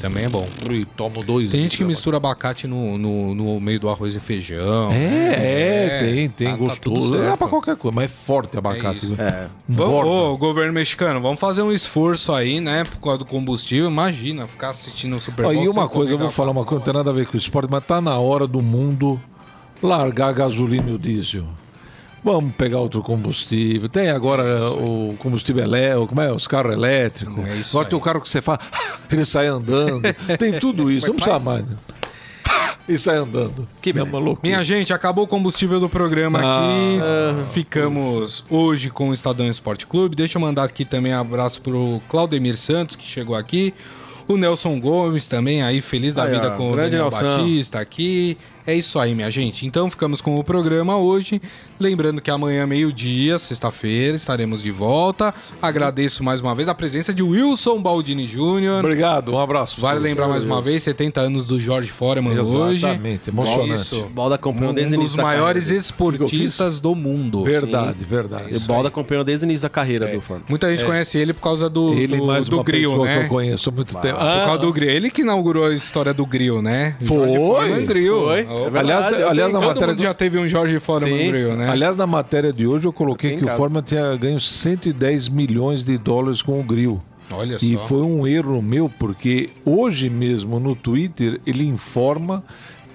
[0.00, 0.46] Também é bom.
[0.70, 1.50] E tomo dois.
[1.50, 4.90] Tem gente que mistura abacate no, no, no meio do arroz e feijão.
[4.90, 7.12] É, é, tem, tem, tá- tá gostoso.
[7.12, 7.38] Dá certo.
[7.38, 9.06] pra qualquer coisa, mas é forte abacate.
[9.06, 9.16] viu?
[9.18, 9.46] É.
[9.68, 12.84] Vamos, ô, governo mexicano, vamos fazer um esforço aí, né?
[12.84, 13.88] Por causa do combustível.
[13.90, 15.64] Imagina, ficar assistindo o Super Ó, Bowl.
[15.64, 17.36] e uma coisa, eu vou falar uma coisa, não tem nada a ver com o
[17.40, 19.20] esporte, mas tá na hora do mundo
[19.82, 21.44] largar gasolina e o diesel.
[22.22, 23.88] Vamos pegar outro combustível.
[23.88, 26.32] Tem agora o combustível elétrico, como é?
[26.32, 27.44] Os carros elétricos.
[27.46, 28.00] É isso agora tem aí.
[28.00, 28.60] o carro que você faz,
[29.10, 30.02] ele sai andando.
[30.38, 31.66] Tem tudo isso, não precisa mais.
[31.66, 31.76] né?
[32.88, 33.68] E sai andando.
[33.80, 34.40] Que é uma loucura.
[34.42, 37.30] Minha gente, acabou o combustível do programa Ah.
[37.38, 37.44] aqui.
[37.52, 40.16] Ficamos hoje com o Estadão Esporte Clube.
[40.16, 43.72] Deixa eu mandar aqui também um abraço pro Claudemir Santos, que chegou aqui.
[44.30, 47.38] O Nelson Gomes também, aí feliz da Aí, vida ó, com o Daniel Nelson.
[47.38, 48.38] Batista aqui.
[48.66, 49.66] É isso aí, minha gente.
[49.66, 51.40] Então ficamos com o programa hoje.
[51.78, 55.34] Lembrando que amanhã, meio-dia, sexta-feira, estaremos de volta.
[55.62, 58.80] Agradeço mais uma vez a presença de Wilson Baldini Jr.
[58.80, 59.80] Obrigado, um abraço.
[59.80, 62.84] Vale lembrar mais uma vez, 70 anos do Jorge Foreman hoje.
[62.86, 63.74] Exatamente, emocionante.
[63.74, 64.06] Isso.
[64.10, 65.80] Balda acompanhou Um desde o dos início da maiores carreira.
[65.80, 67.42] esportistas do mundo.
[67.42, 68.44] Verdade, verdade.
[68.44, 68.56] dele.
[68.58, 70.46] O Balda acompanhou desde o início da carreira do Fórmula.
[70.50, 73.14] Muita gente conhece ele por causa do, Ele do, mais do uma grill, pessoa que
[73.14, 73.24] né?
[73.24, 74.18] eu conheço há muito tempo.
[74.18, 74.90] Por causa do grill.
[74.90, 76.94] Ele que inaugurou a história do grill, né?
[77.06, 78.20] Foreman Grill.
[78.24, 78.46] Foi.
[78.50, 78.66] Opa.
[78.66, 81.28] É verdade, aliás, aliás, na matéria mundo já teve um Jorge Foreman Sim.
[81.28, 81.68] Grill, né?
[81.70, 85.84] Aliás, na matéria de hoje eu coloquei Eu que o Forman tinha ganho 110 milhões
[85.84, 87.00] de dólares com o grill.
[87.30, 87.64] Olha só.
[87.64, 92.42] E foi um erro meu, porque hoje mesmo no Twitter ele informa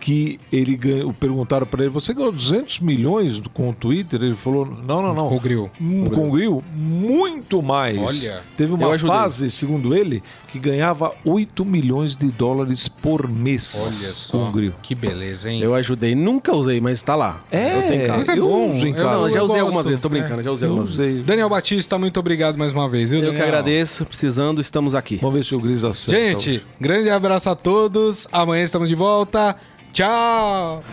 [0.06, 1.12] que ele ganhou.
[1.14, 4.22] Perguntaram para ele: você ganhou 200 milhões com o Twitter?
[4.22, 5.30] Ele falou: não, não, não.
[5.30, 5.72] Com o grill.
[5.82, 7.98] Hum, Com o grill, muito mais.
[7.98, 13.74] Olha, Teve eu uma fase, segundo ele, que ganhava 8 milhões de dólares por mês
[13.76, 14.50] Olha com só.
[14.50, 14.74] o grill.
[14.84, 15.60] Que beleza, hein?
[15.60, 17.42] Eu ajudei, nunca usei, mas tá lá.
[17.52, 18.18] É, eu tenho casa.
[18.20, 18.74] Mas é eu bom.
[18.74, 19.10] uso em Eu casa.
[19.22, 21.12] Não, já usei algumas vezes, tô brincando, já usei Eu algumas vezes.
[21.14, 21.24] usei.
[21.24, 23.48] Daniel Batista, muito obrigado mais uma vez, viu, Eu que Daniel?
[23.48, 25.18] agradeço, precisando, estamos aqui.
[25.20, 26.22] Vamos ver se o Gris acerta.
[26.22, 26.64] Gente, hoje.
[26.80, 28.28] grande abraço a todos.
[28.32, 29.56] Amanhã estamos de volta.
[29.96, 30.84] Tchau!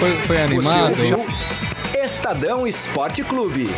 [0.00, 0.96] Foi, foi animado?
[2.02, 3.68] Estadão Esporte Clube.